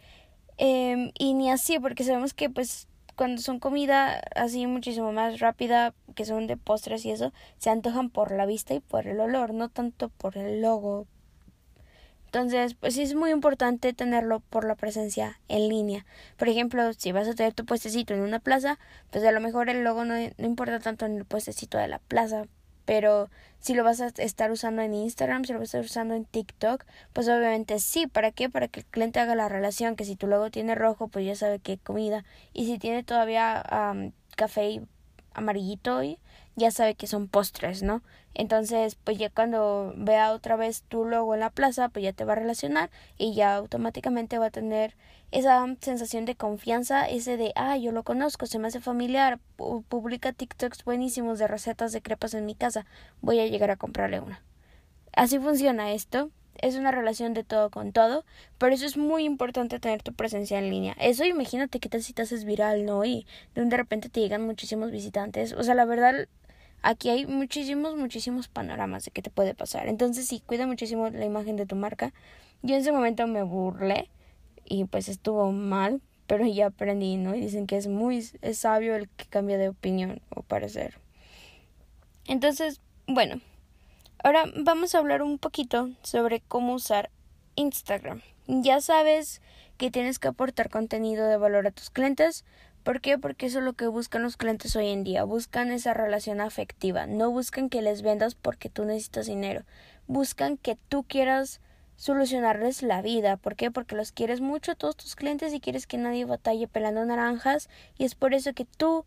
Eh, 0.59 1.13
y 1.19 1.35
ni 1.35 1.51
así, 1.51 1.79
porque 1.81 2.05
sabemos 2.05 2.35
que 2.35 2.49
pues 2.51 2.89
cuando 3.17 3.43
son 3.43 3.59
comida 3.61 4.23
así 4.37 4.67
muchísimo 4.67 5.13
más 5.13 5.41
rápida, 5.41 5.95
que 6.15 6.25
son 6.25 6.47
de 6.47 6.57
postres 6.57 7.05
y 7.05 7.11
eso, 7.11 7.33
se 7.59 7.71
antojan 7.71 8.11
por 8.11 8.33
la 8.33 8.47
vista 8.47 8.75
y 8.75 8.81
por 8.81 9.07
el 9.07 9.21
olor, 9.21 9.55
no 9.55 9.69
tanto 9.71 10.09
por 10.11 10.39
el 10.39 10.63
logo, 10.63 11.07
entonces, 12.27 12.75
pues 12.75 12.95
sí 12.95 13.03
es 13.03 13.15
muy 13.15 13.31
importante 13.31 13.95
tenerlo 13.95 14.41
por 14.41 14.67
la 14.67 14.75
presencia 14.75 15.41
en 15.49 15.69
línea. 15.71 16.05
Por 16.37 16.49
ejemplo, 16.49 16.93
si 16.93 17.11
vas 17.13 17.29
a 17.29 17.35
tener 17.35 17.55
tu 17.55 17.65
puestecito 17.65 18.13
en 18.13 18.21
una 18.21 18.41
plaza, 18.41 18.79
pues 19.11 19.25
a 19.25 19.33
lo 19.33 19.41
mejor 19.41 19.71
el 19.71 19.85
logo 19.85 20.05
no, 20.05 20.15
no 20.15 20.47
importa 20.47 20.79
tanto 20.81 21.07
en 21.07 21.17
el 21.17 21.25
puestecito 21.25 21.79
de 21.79 21.89
la 21.89 21.99
plaza, 21.99 22.45
pero 22.87 23.29
si 23.59 23.75
lo 23.75 23.85
vas 23.85 24.01
a 24.01 24.07
estar 24.07 24.51
usando 24.51 24.81
en 24.81 24.95
Instagram, 24.95 25.45
si 25.45 25.53
lo 25.53 25.59
vas 25.59 25.75
a 25.75 25.79
estar 25.79 25.85
usando 25.85 26.15
en 26.15 26.25
TikTok, 26.25 26.85
pues 27.13 27.29
obviamente 27.29 27.79
sí. 27.81 28.07
¿Para 28.07 28.31
qué? 28.31 28.49
Para 28.49 28.69
que 28.69 28.81
el 28.81 28.87
cliente 28.87 29.21
haga 29.21 29.35
la 29.35 29.49
relación, 29.49 29.97
que 29.97 30.05
si 30.05 30.17
tu 30.17 30.27
logo 30.27 30.51
tiene 30.51 30.75
rojo, 30.75 31.09
pues 31.09 31.27
ya 31.27 31.35
sabe 31.35 31.59
qué 31.59 31.77
comida. 31.77 32.25
Y 32.53 32.67
si 32.67 32.79
tiene 32.79 33.03
todavía 33.03 33.63
café 34.37 34.83
amarillito, 35.37 36.03
y 36.03 36.19
ya 36.57 36.71
sabe 36.71 36.95
que 36.95 37.07
son 37.07 37.29
postres, 37.29 37.83
¿no? 37.83 38.03
Entonces, 38.35 38.97
pues 38.97 39.19
ya 39.19 39.31
cuando 39.31 39.95
vea 39.97 40.33
otra 40.33 40.57
vez 40.57 40.83
tu 40.83 41.05
logo 41.05 41.35
en 41.35 41.41
la 41.41 41.51
plaza, 41.51 41.89
pues 41.89 42.03
ya 42.03 42.13
te 42.13 42.25
va 42.25 42.33
a 42.33 42.37
relacionar 42.37 42.91
y 43.17 43.35
ya 43.35 43.55
automáticamente 43.55 44.39
va 44.39 44.47
a 44.47 44.51
tener 44.51 44.97
esa 45.33 45.65
sensación 45.81 46.25
de 46.25 46.35
confianza, 46.35 47.09
ese 47.09 47.37
de, 47.37 47.53
ah, 47.57 47.77
yo 47.77 47.93
lo 47.93 48.03
conozco, 48.03 48.47
se 48.47 48.59
me 48.59 48.69
hace 48.69 48.81
familiar, 48.81 49.39
publica 49.89 50.33
TikToks 50.33 50.85
buenísimos 50.85 51.39
de 51.39 51.47
recetas 51.47 51.93
de 51.93 52.03
crepas 52.03 52.35
en 52.35 52.47
mi 52.47 52.55
casa, 52.55 52.87
voy 53.21 53.41
a 53.41 53.47
llegar 53.47 53.71
a 53.71 53.77
comprarle 53.77 54.21
una. 54.21 54.43
Así 55.13 55.39
funciona 55.39 55.93
esto, 55.93 56.31
es 56.61 56.77
una 56.77 56.91
relación 56.91 57.35
de 57.35 57.45
todo 57.45 57.71
con 57.71 57.93
todo, 57.93 58.25
por 58.59 58.73
eso 58.73 58.87
es 58.87 58.97
muy 58.97 59.25
importante 59.25 59.79
tener 59.79 60.03
tu 60.03 60.13
presencia 60.13 60.59
en 60.59 60.71
línea. 60.71 60.97
Eso 60.99 61.25
imagínate 61.25 61.81
que 61.81 61.89
tal 61.89 62.03
si 62.03 62.13
te 62.13 62.23
haces 62.23 62.45
viral, 62.45 62.85
¿no? 62.85 63.05
Y 63.05 63.27
de 63.55 63.77
repente 63.77 64.09
te 64.09 64.21
llegan 64.21 64.45
muchísimos 64.45 64.91
visitantes. 64.91 65.53
O 65.53 65.63
sea, 65.63 65.75
la 65.75 65.85
verdad, 65.85 66.29
aquí 66.83 67.11
hay 67.11 67.27
muchísimos, 67.27 67.97
muchísimos 67.97 68.49
panoramas 68.49 69.05
de 69.05 69.11
qué 69.11 69.23
te 69.23 69.31
puede 69.31 69.55
pasar. 69.55 69.89
Entonces 69.89 70.27
sí, 70.27 70.43
cuida 70.45 70.67
muchísimo 70.67 71.11
la 71.11 71.25
imagen 71.25 71.57
de 71.57 71.67
tu 71.67 71.77
marca. 71.77 72.13
Yo 72.63 72.75
en 72.75 72.81
ese 72.81 72.93
momento 72.93 73.27
me 73.27 73.43
burlé 73.43 74.09
y 74.65 74.85
pues 74.85 75.09
estuvo 75.09 75.53
mal, 75.53 76.01
pero 76.27 76.47
ya 76.47 76.67
aprendí, 76.67 77.17
¿no? 77.17 77.35
Y 77.35 77.41
dicen 77.41 77.67
que 77.67 77.77
es 77.77 77.87
muy 77.87 78.25
es 78.41 78.59
sabio 78.59 78.97
el 78.97 79.09
que 79.11 79.27
cambia 79.27 79.59
de 79.59 79.69
opinión 79.69 80.21
o 80.31 80.43
parecer. 80.43 80.99
Entonces, 82.27 82.81
bueno, 83.07 83.41
Ahora 84.27 84.47
vamos 84.57 84.93
a 84.93 84.99
hablar 84.99 85.23
un 85.23 85.39
poquito 85.39 85.91
sobre 86.03 86.41
cómo 86.41 86.75
usar 86.75 87.11
Instagram. 87.55 88.23
Ya 88.49 88.81
sabes 88.81 89.41
que 89.77 89.93
tienes 89.93 90.19
que 90.19 90.27
aportar 90.27 90.69
contenido 90.69 91.29
de 91.29 91.37
valor 91.37 91.69
a 91.69 91.71
tus 91.71 91.91
clientes. 91.91 92.45
¿Por 92.83 93.01
qué? 93.01 93.19
Porque 93.19 93.47
eso 93.47 93.61
es 93.61 93.65
lo 93.65 93.75
que 93.75 93.87
buscan 93.87 94.25
los 94.25 94.37
clientes 94.37 94.75
hoy 94.75 94.89
en 94.89 95.05
día. 95.05 95.23
Buscan 95.23 95.71
esa 95.71 95.95
relación 95.95 96.41
afectiva. 96.41 97.07
No 97.07 97.31
buscan 97.31 97.69
que 97.69 97.83
les 97.83 98.03
vendas 98.03 98.35
porque 98.35 98.69
tú 98.69 98.85
necesitas 98.85 99.27
dinero. 99.27 99.63
Buscan 100.09 100.57
que 100.57 100.77
tú 100.89 101.05
quieras 101.05 101.61
solucionarles 101.95 102.83
la 102.83 103.03
vida. 103.03 103.37
¿Por 103.37 103.55
qué? 103.55 103.71
Porque 103.71 103.95
los 103.95 104.11
quieres 104.11 104.41
mucho 104.41 104.73
a 104.73 104.75
todos 104.75 104.97
tus 104.97 105.15
clientes 105.15 105.55
y 105.55 105.61
quieres 105.61 105.87
que 105.87 105.99
nadie 105.99 106.25
batalle 106.25 106.67
pelando 106.67 107.05
naranjas. 107.05 107.69
Y 107.97 108.03
es 108.03 108.17
por 108.17 108.35
eso 108.35 108.55
que 108.55 108.65
tú 108.65 109.05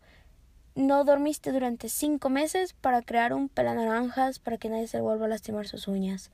no 0.74 1.04
dormiste 1.04 1.52
durante 1.52 1.88
cinco 1.88 2.30
meses 2.30 2.74
para 2.74 3.02
crear 3.02 3.32
un 3.34 3.50
naranjas 3.56 4.38
para 4.38 4.56
que 4.56 4.68
nadie 4.68 4.86
se 4.86 5.00
vuelva 5.00 5.26
a 5.26 5.28
lastimar 5.28 5.66
sus 5.66 5.88
uñas. 5.88 6.30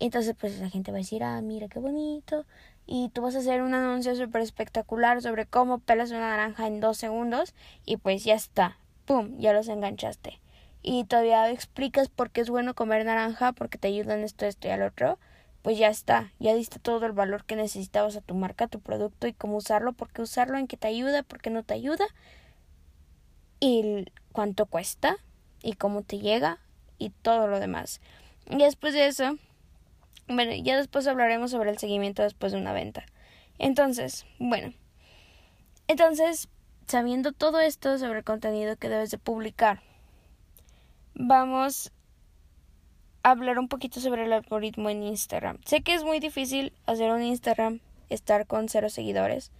Entonces, 0.00 0.34
pues 0.38 0.58
la 0.58 0.70
gente 0.70 0.90
va 0.90 0.98
a 0.98 1.00
decir, 1.00 1.22
ah, 1.22 1.40
mira 1.40 1.68
qué 1.68 1.78
bonito. 1.78 2.44
Y 2.86 3.08
tú 3.10 3.22
vas 3.22 3.34
a 3.36 3.38
hacer 3.38 3.62
un 3.62 3.74
anuncio 3.74 4.14
súper 4.16 4.42
espectacular 4.42 5.22
sobre 5.22 5.46
cómo 5.46 5.78
pelas 5.78 6.10
una 6.10 6.20
naranja 6.20 6.66
en 6.66 6.80
dos 6.80 6.98
segundos. 6.98 7.54
Y 7.86 7.96
pues 7.96 8.24
ya 8.24 8.34
está. 8.34 8.78
¡Pum! 9.06 9.38
Ya 9.38 9.52
los 9.52 9.68
enganchaste. 9.68 10.40
Y 10.82 11.04
todavía 11.04 11.50
explicas 11.50 12.08
por 12.08 12.30
qué 12.30 12.42
es 12.42 12.50
bueno 12.50 12.74
comer 12.74 13.06
naranja, 13.06 13.52
porque 13.52 13.78
te 13.78 13.88
ayudan 13.88 14.20
esto, 14.20 14.44
esto 14.44 14.68
y 14.68 14.70
al 14.70 14.82
otro. 14.82 15.18
Pues 15.62 15.78
ya 15.78 15.88
está. 15.88 16.32
Ya 16.38 16.54
diste 16.54 16.78
todo 16.78 17.06
el 17.06 17.12
valor 17.12 17.44
que 17.44 17.56
necesitabas 17.56 18.16
a 18.16 18.20
tu 18.20 18.34
marca, 18.34 18.66
a 18.66 18.68
tu 18.68 18.80
producto 18.80 19.26
y 19.26 19.32
cómo 19.32 19.56
usarlo, 19.56 19.94
por 19.94 20.10
qué 20.10 20.20
usarlo, 20.20 20.58
en 20.58 20.66
qué 20.66 20.76
te 20.76 20.88
ayuda, 20.88 21.22
por 21.22 21.40
qué 21.40 21.48
no 21.48 21.62
te 21.62 21.72
ayuda 21.72 22.04
y 23.64 24.04
cuánto 24.32 24.66
cuesta 24.66 25.16
y 25.62 25.72
cómo 25.72 26.02
te 26.02 26.18
llega 26.18 26.58
y 26.98 27.10
todo 27.10 27.48
lo 27.48 27.60
demás. 27.60 28.02
Y 28.50 28.58
después 28.58 28.92
de 28.92 29.06
eso, 29.06 29.38
bueno, 30.28 30.52
ya 30.52 30.76
después 30.76 31.06
hablaremos 31.06 31.50
sobre 31.50 31.70
el 31.70 31.78
seguimiento 31.78 32.22
después 32.22 32.52
de 32.52 32.58
una 32.58 32.74
venta. 32.74 33.06
Entonces, 33.58 34.26
bueno, 34.38 34.74
entonces, 35.88 36.48
sabiendo 36.86 37.32
todo 37.32 37.58
esto 37.58 37.96
sobre 37.96 38.18
el 38.18 38.24
contenido 38.24 38.76
que 38.76 38.90
debes 38.90 39.10
de 39.10 39.16
publicar, 39.16 39.80
vamos 41.14 41.90
a 43.22 43.30
hablar 43.30 43.58
un 43.58 43.68
poquito 43.68 43.98
sobre 43.98 44.26
el 44.26 44.34
algoritmo 44.34 44.90
en 44.90 45.02
Instagram. 45.04 45.58
Sé 45.64 45.80
que 45.80 45.94
es 45.94 46.04
muy 46.04 46.20
difícil 46.20 46.74
hacer 46.84 47.10
un 47.10 47.22
Instagram, 47.22 47.80
estar 48.10 48.46
con 48.46 48.68
cero 48.68 48.90
seguidores 48.90 49.52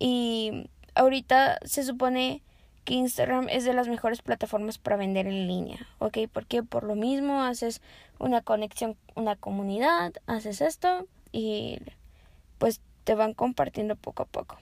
y 0.00 0.70
ahorita 0.94 1.58
se 1.66 1.84
supone 1.84 2.42
que 2.84 2.94
Instagram 2.94 3.48
es 3.48 3.64
de 3.64 3.72
las 3.72 3.88
mejores 3.88 4.22
plataformas 4.22 4.78
para 4.78 4.96
vender 4.96 5.26
en 5.26 5.46
línea, 5.46 5.88
¿ok? 5.98 6.18
Porque 6.32 6.62
por 6.62 6.84
lo 6.84 6.94
mismo 6.94 7.42
haces 7.42 7.80
una 8.18 8.42
conexión, 8.42 8.96
una 9.14 9.36
comunidad, 9.36 10.12
haces 10.26 10.60
esto 10.60 11.06
y 11.32 11.78
pues 12.58 12.80
te 13.04 13.14
van 13.14 13.34
compartiendo 13.34 13.96
poco 13.96 14.22
a 14.22 14.26
poco. 14.26 14.58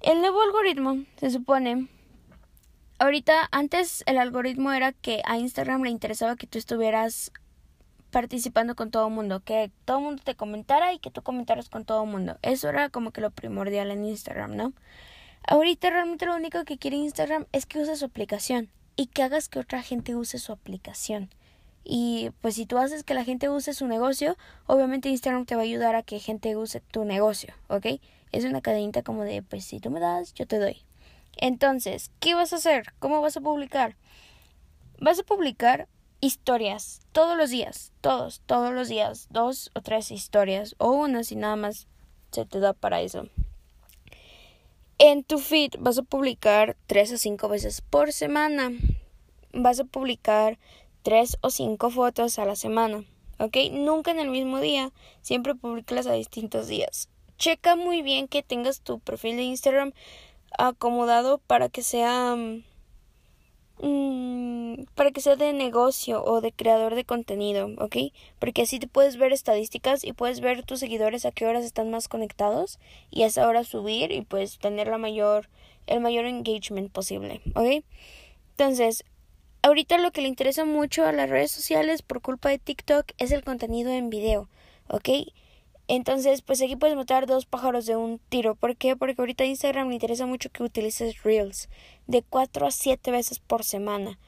El 0.00 0.20
nuevo 0.20 0.42
algoritmo 0.42 1.04
se 1.16 1.30
supone 1.30 1.88
ahorita 2.98 3.48
antes 3.50 4.02
el 4.06 4.18
algoritmo 4.18 4.72
era 4.72 4.92
que 4.92 5.22
a 5.24 5.38
Instagram 5.38 5.82
le 5.82 5.90
interesaba 5.90 6.36
que 6.36 6.46
tú 6.46 6.58
estuvieras 6.58 7.32
participando 8.10 8.74
con 8.74 8.90
todo 8.90 9.08
el 9.08 9.14
mundo, 9.14 9.40
que 9.40 9.70
todo 9.84 9.98
el 9.98 10.04
mundo 10.04 10.22
te 10.24 10.34
comentara 10.34 10.92
y 10.92 10.98
que 10.98 11.10
tú 11.10 11.22
comentaras 11.22 11.68
con 11.68 11.84
todo 11.84 12.04
el 12.04 12.10
mundo. 12.10 12.38
Eso 12.42 12.68
era 12.68 12.88
como 12.88 13.10
que 13.10 13.20
lo 13.20 13.30
primordial 13.30 13.90
en 13.90 14.04
Instagram, 14.04 14.56
¿no? 14.56 14.72
Ahorita 15.48 15.90
realmente 15.90 16.26
lo 16.26 16.34
único 16.34 16.64
que 16.64 16.76
quiere 16.76 16.96
Instagram 16.96 17.46
es 17.52 17.66
que 17.66 17.78
uses 17.78 18.00
su 18.00 18.04
aplicación 18.04 18.68
y 18.96 19.06
que 19.06 19.22
hagas 19.22 19.48
que 19.48 19.60
otra 19.60 19.80
gente 19.80 20.16
use 20.16 20.38
su 20.38 20.50
aplicación. 20.50 21.30
Y 21.84 22.30
pues 22.40 22.56
si 22.56 22.66
tú 22.66 22.78
haces 22.78 23.04
que 23.04 23.14
la 23.14 23.22
gente 23.22 23.48
use 23.48 23.72
su 23.72 23.86
negocio, 23.86 24.36
obviamente 24.66 25.08
Instagram 25.08 25.46
te 25.46 25.54
va 25.54 25.60
a 25.60 25.64
ayudar 25.64 25.94
a 25.94 26.02
que 26.02 26.18
gente 26.18 26.56
use 26.56 26.80
tu 26.80 27.04
negocio, 27.04 27.54
¿ok? 27.68 27.86
Es 28.32 28.44
una 28.44 28.60
cadenita 28.60 29.04
como 29.04 29.22
de, 29.22 29.40
pues 29.42 29.64
si 29.64 29.78
tú 29.78 29.90
me 29.90 30.00
das, 30.00 30.34
yo 30.34 30.48
te 30.48 30.58
doy. 30.58 30.82
Entonces, 31.36 32.10
¿qué 32.18 32.34
vas 32.34 32.52
a 32.52 32.56
hacer? 32.56 32.92
¿Cómo 32.98 33.20
vas 33.20 33.36
a 33.36 33.40
publicar? 33.40 33.94
Vas 34.98 35.20
a 35.20 35.22
publicar 35.22 35.86
historias 36.20 37.02
todos 37.12 37.36
los 37.36 37.50
días, 37.50 37.92
todos, 38.00 38.42
todos 38.46 38.72
los 38.72 38.88
días, 38.88 39.28
dos 39.30 39.70
o 39.74 39.80
tres 39.80 40.10
historias 40.10 40.74
o 40.78 40.90
una 40.90 41.22
si 41.22 41.36
nada 41.36 41.54
más 41.54 41.86
se 42.32 42.46
te 42.46 42.58
da 42.58 42.72
para 42.72 43.00
eso. 43.00 43.28
En 44.98 45.24
tu 45.24 45.38
feed 45.38 45.74
vas 45.78 45.98
a 45.98 46.02
publicar 46.02 46.74
tres 46.86 47.12
o 47.12 47.18
cinco 47.18 47.48
veces 47.50 47.82
por 47.82 48.14
semana. 48.14 48.72
Vas 49.52 49.78
a 49.78 49.84
publicar 49.84 50.58
tres 51.02 51.36
o 51.42 51.50
cinco 51.50 51.90
fotos 51.90 52.38
a 52.38 52.46
la 52.46 52.56
semana. 52.56 53.04
¿Ok? 53.38 53.58
Nunca 53.72 54.10
en 54.10 54.20
el 54.20 54.30
mismo 54.30 54.58
día. 54.58 54.92
Siempre 55.20 55.54
publicas 55.54 56.06
a 56.06 56.14
distintos 56.14 56.66
días. 56.66 57.10
Checa 57.36 57.76
muy 57.76 58.00
bien 58.00 58.26
que 58.26 58.42
tengas 58.42 58.80
tu 58.80 58.98
perfil 58.98 59.36
de 59.36 59.42
Instagram 59.42 59.92
acomodado 60.56 61.38
para 61.46 61.68
que 61.68 61.82
sea 61.82 62.34
mm, 63.80 64.84
para 64.94 65.10
que 65.10 65.20
sea 65.20 65.36
de 65.36 65.52
negocio 65.52 66.24
o 66.24 66.40
de 66.40 66.52
creador 66.52 66.94
de 66.94 67.04
contenido, 67.04 67.70
¿ok? 67.78 67.96
Porque 68.38 68.62
así 68.62 68.78
te 68.78 68.86
puedes 68.86 69.16
ver 69.16 69.32
estadísticas 69.32 70.04
y 70.04 70.12
puedes 70.12 70.40
ver 70.40 70.64
tus 70.64 70.80
seguidores 70.80 71.24
a 71.24 71.32
qué 71.32 71.46
horas 71.46 71.64
están 71.64 71.90
más 71.90 72.08
conectados 72.08 72.78
y 73.10 73.22
a 73.22 73.26
esa 73.26 73.46
hora 73.48 73.64
subir 73.64 74.12
y 74.12 74.22
pues 74.22 74.58
tener 74.58 74.88
la 74.88 74.98
mayor, 74.98 75.48
el 75.86 76.00
mayor 76.00 76.26
engagement 76.26 76.90
posible, 76.90 77.40
¿ok? 77.54 77.84
Entonces, 78.52 79.04
ahorita 79.62 79.98
lo 79.98 80.12
que 80.12 80.22
le 80.22 80.28
interesa 80.28 80.64
mucho 80.64 81.04
a 81.04 81.12
las 81.12 81.28
redes 81.28 81.50
sociales 81.50 82.02
por 82.02 82.22
culpa 82.22 82.48
de 82.48 82.58
TikTok 82.58 83.06
es 83.18 83.32
el 83.32 83.44
contenido 83.44 83.90
en 83.90 84.10
video, 84.10 84.48
¿ok? 84.88 85.08
Entonces, 85.88 86.42
pues 86.42 86.60
aquí 86.60 86.74
puedes 86.74 86.96
matar 86.96 87.26
dos 87.26 87.46
pájaros 87.46 87.86
de 87.86 87.94
un 87.96 88.18
tiro. 88.18 88.56
¿Por 88.56 88.76
qué? 88.76 88.96
Porque 88.96 89.14
ahorita 89.18 89.44
Instagram 89.44 89.88
me 89.88 89.94
interesa 89.94 90.26
mucho 90.26 90.50
que 90.50 90.64
utilices 90.64 91.22
Reels 91.22 91.68
de 92.08 92.22
4 92.22 92.66
a 92.66 92.70
7 92.72 93.10
veces 93.12 93.38
por 93.38 93.62
semana. 93.62 94.18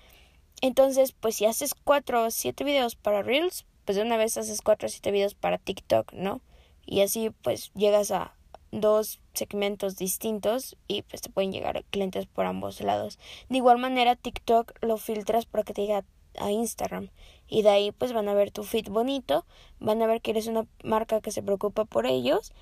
Entonces, 0.60 1.12
pues 1.12 1.36
si 1.36 1.46
haces 1.46 1.74
4 1.74 2.26
o 2.26 2.30
7 2.30 2.62
videos 2.62 2.94
para 2.94 3.22
Reels, 3.22 3.66
pues 3.84 3.96
de 3.96 4.02
una 4.02 4.16
vez 4.16 4.36
haces 4.36 4.62
4 4.62 4.86
o 4.86 4.88
7 4.88 5.10
videos 5.10 5.34
para 5.34 5.58
TikTok, 5.58 6.12
¿no? 6.12 6.40
Y 6.86 7.00
así 7.00 7.30
pues 7.42 7.72
llegas 7.74 8.12
a 8.12 8.34
dos 8.70 9.20
segmentos 9.34 9.96
distintos 9.96 10.76
y 10.86 11.02
pues 11.02 11.22
te 11.22 11.30
pueden 11.30 11.52
llegar 11.52 11.84
clientes 11.90 12.26
por 12.26 12.46
ambos 12.46 12.80
lados. 12.80 13.18
De 13.48 13.56
igual 13.56 13.78
manera, 13.78 14.14
TikTok 14.14 14.72
lo 14.82 14.96
filtras 14.96 15.46
para 15.46 15.64
que 15.64 15.74
te 15.74 15.82
llegue 15.82 16.02
a 16.38 16.50
Instagram 16.50 17.10
y 17.48 17.62
de 17.62 17.70
ahí 17.70 17.92
pues 17.92 18.12
van 18.12 18.28
a 18.28 18.34
ver 18.34 18.50
tu 18.50 18.62
feed 18.62 18.88
bonito, 18.88 19.44
van 19.80 20.02
a 20.02 20.06
ver 20.06 20.20
que 20.20 20.32
eres 20.32 20.46
una 20.46 20.66
marca 20.84 21.20
que 21.20 21.32
se 21.32 21.42
preocupa 21.42 21.84
por 21.84 22.06
ellos 22.06 22.52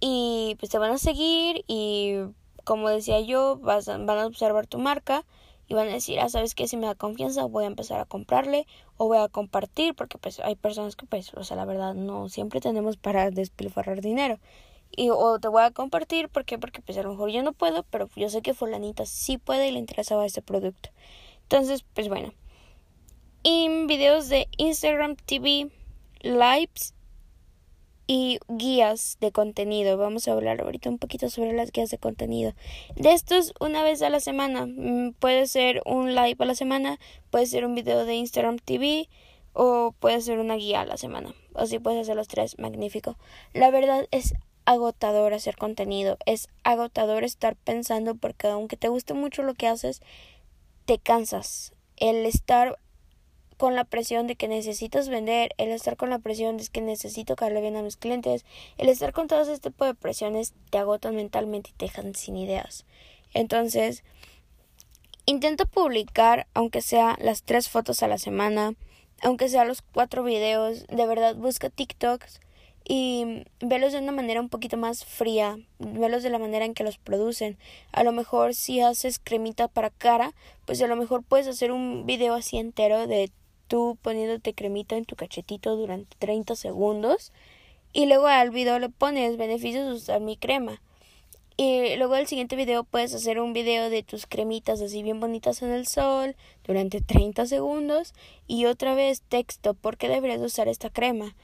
y 0.00 0.56
pues 0.58 0.70
te 0.70 0.78
van 0.78 0.92
a 0.92 0.98
seguir 0.98 1.64
y 1.66 2.16
como 2.64 2.88
decía 2.88 3.20
yo, 3.20 3.56
vas 3.58 3.86
van 3.86 4.10
a 4.10 4.26
observar 4.26 4.66
tu 4.66 4.78
marca 4.78 5.24
y 5.66 5.74
van 5.74 5.88
a 5.88 5.92
decir, 5.92 6.20
ah, 6.20 6.28
sabes 6.28 6.54
que 6.54 6.68
si 6.68 6.76
me 6.76 6.86
da 6.86 6.94
confianza 6.94 7.44
voy 7.44 7.64
a 7.64 7.68
empezar 7.68 8.00
a 8.00 8.04
comprarle 8.04 8.66
o 8.96 9.06
voy 9.08 9.18
a 9.18 9.28
compartir 9.28 9.94
porque 9.94 10.18
pues 10.18 10.40
hay 10.40 10.56
personas 10.56 10.96
que 10.96 11.06
pues, 11.06 11.32
o 11.34 11.44
sea, 11.44 11.56
la 11.56 11.64
verdad 11.64 11.94
no 11.94 12.28
siempre 12.28 12.60
tenemos 12.60 12.96
para 12.96 13.30
despilfarrar 13.30 14.00
dinero. 14.00 14.38
Y 14.96 15.10
o 15.10 15.40
te 15.40 15.48
voy 15.48 15.62
a 15.62 15.72
compartir 15.72 16.28
porque 16.28 16.58
porque 16.58 16.80
pues 16.80 16.96
a 16.98 17.02
lo 17.02 17.10
mejor 17.10 17.30
yo 17.30 17.42
no 17.42 17.52
puedo, 17.52 17.82
pero 17.84 18.08
yo 18.16 18.28
sé 18.28 18.42
que 18.42 18.54
fulanita 18.54 19.06
sí 19.06 19.38
puede 19.38 19.68
y 19.68 19.72
le 19.72 19.78
interesaba 19.78 20.26
este 20.26 20.42
producto. 20.42 20.90
Entonces, 21.42 21.84
pues 21.94 22.08
bueno, 22.08 22.32
en 23.44 23.86
videos 23.86 24.30
de 24.30 24.48
Instagram 24.56 25.16
TV, 25.16 25.70
lives 26.22 26.94
y 28.06 28.38
guías 28.48 29.18
de 29.20 29.32
contenido. 29.32 29.98
Vamos 29.98 30.26
a 30.26 30.32
hablar 30.32 30.62
ahorita 30.62 30.88
un 30.88 30.98
poquito 30.98 31.28
sobre 31.28 31.52
las 31.52 31.70
guías 31.70 31.90
de 31.90 31.98
contenido. 31.98 32.54
De 32.96 33.12
estos, 33.12 33.52
una 33.60 33.82
vez 33.82 34.00
a 34.00 34.08
la 34.08 34.20
semana. 34.20 34.66
Mm, 34.66 35.12
puede 35.12 35.46
ser 35.46 35.82
un 35.84 36.14
live 36.14 36.36
a 36.38 36.44
la 36.46 36.54
semana, 36.54 36.98
puede 37.30 37.44
ser 37.44 37.66
un 37.66 37.74
video 37.74 38.06
de 38.06 38.14
Instagram 38.14 38.58
TV 38.58 39.10
o 39.52 39.94
puede 40.00 40.22
ser 40.22 40.38
una 40.38 40.56
guía 40.56 40.80
a 40.80 40.86
la 40.86 40.96
semana. 40.96 41.34
O 41.52 41.66
si 41.66 41.78
puedes 41.78 42.00
hacer 42.00 42.16
los 42.16 42.28
tres, 42.28 42.58
magnífico. 42.58 43.18
La 43.52 43.70
verdad 43.70 44.08
es 44.10 44.32
agotador 44.64 45.34
hacer 45.34 45.56
contenido. 45.56 46.16
Es 46.24 46.48
agotador 46.62 47.24
estar 47.24 47.56
pensando 47.56 48.14
porque 48.14 48.46
aunque 48.48 48.78
te 48.78 48.88
guste 48.88 49.12
mucho 49.12 49.42
lo 49.42 49.52
que 49.52 49.68
haces, 49.68 50.00
te 50.86 50.98
cansas. 50.98 51.74
El 51.96 52.24
estar 52.24 52.78
con 53.56 53.74
la 53.74 53.84
presión 53.84 54.26
de 54.26 54.36
que 54.36 54.48
necesitas 54.48 55.08
vender, 55.08 55.54
el 55.58 55.70
estar 55.70 55.96
con 55.96 56.10
la 56.10 56.18
presión 56.18 56.56
de 56.56 56.66
que 56.66 56.80
necesito 56.80 57.36
caerle 57.36 57.60
bien 57.60 57.76
a 57.76 57.82
mis 57.82 57.96
clientes, 57.96 58.44
el 58.78 58.88
estar 58.88 59.12
con 59.12 59.28
todo 59.28 59.42
este 59.42 59.70
tipo 59.70 59.84
de 59.84 59.94
presiones 59.94 60.54
te 60.70 60.78
agotan 60.78 61.16
mentalmente 61.16 61.70
y 61.70 61.72
te 61.74 61.86
dejan 61.86 62.14
sin 62.14 62.36
ideas. 62.36 62.84
Entonces, 63.32 64.04
intenta 65.26 65.64
publicar, 65.64 66.46
aunque 66.54 66.82
sea 66.82 67.16
las 67.20 67.42
tres 67.42 67.68
fotos 67.68 68.02
a 68.02 68.08
la 68.08 68.18
semana, 68.18 68.74
aunque 69.22 69.48
sea 69.48 69.64
los 69.64 69.82
cuatro 69.82 70.22
videos, 70.22 70.86
de 70.88 71.06
verdad 71.06 71.34
busca 71.36 71.70
TikToks 71.70 72.40
y 72.86 73.44
velos 73.60 73.92
de 73.92 74.00
una 74.00 74.12
manera 74.12 74.40
un 74.40 74.50
poquito 74.50 74.76
más 74.76 75.04
fría, 75.04 75.58
velos 75.78 76.22
de 76.22 76.30
la 76.30 76.38
manera 76.38 76.66
en 76.66 76.74
que 76.74 76.84
los 76.84 76.98
producen. 76.98 77.56
A 77.92 78.04
lo 78.04 78.12
mejor 78.12 78.54
si 78.54 78.80
haces 78.80 79.18
cremita 79.18 79.68
para 79.68 79.90
cara, 79.90 80.32
pues 80.66 80.82
a 80.82 80.86
lo 80.86 80.96
mejor 80.96 81.22
puedes 81.22 81.46
hacer 81.46 81.72
un 81.72 82.04
video 82.04 82.34
así 82.34 82.58
entero 82.58 83.06
de 83.06 83.30
tú 83.68 83.98
poniéndote 84.02 84.54
cremita 84.54 84.96
en 84.96 85.04
tu 85.04 85.16
cachetito 85.16 85.76
durante 85.76 86.16
30 86.18 86.56
segundos 86.56 87.32
y 87.92 88.06
luego 88.06 88.26
al 88.26 88.50
video 88.50 88.78
le 88.78 88.88
pones 88.88 89.36
beneficios 89.36 89.86
de 89.86 89.92
usar 89.92 90.20
mi 90.20 90.36
crema. 90.36 90.80
Y 91.56 91.94
luego 91.96 92.16
el 92.16 92.26
siguiente 92.26 92.56
video 92.56 92.82
puedes 92.82 93.14
hacer 93.14 93.38
un 93.38 93.52
video 93.52 93.88
de 93.88 94.02
tus 94.02 94.26
cremitas 94.26 94.80
así 94.80 95.04
bien 95.04 95.20
bonitas 95.20 95.62
en 95.62 95.70
el 95.70 95.86
sol 95.86 96.34
durante 96.64 97.00
30 97.00 97.46
segundos 97.46 98.12
y 98.48 98.64
otra 98.64 98.94
vez 98.94 99.22
texto 99.22 99.74
por 99.74 99.96
qué 99.96 100.08
deberías 100.08 100.40
usar 100.40 100.66
esta 100.66 100.90
crema. 100.90 101.36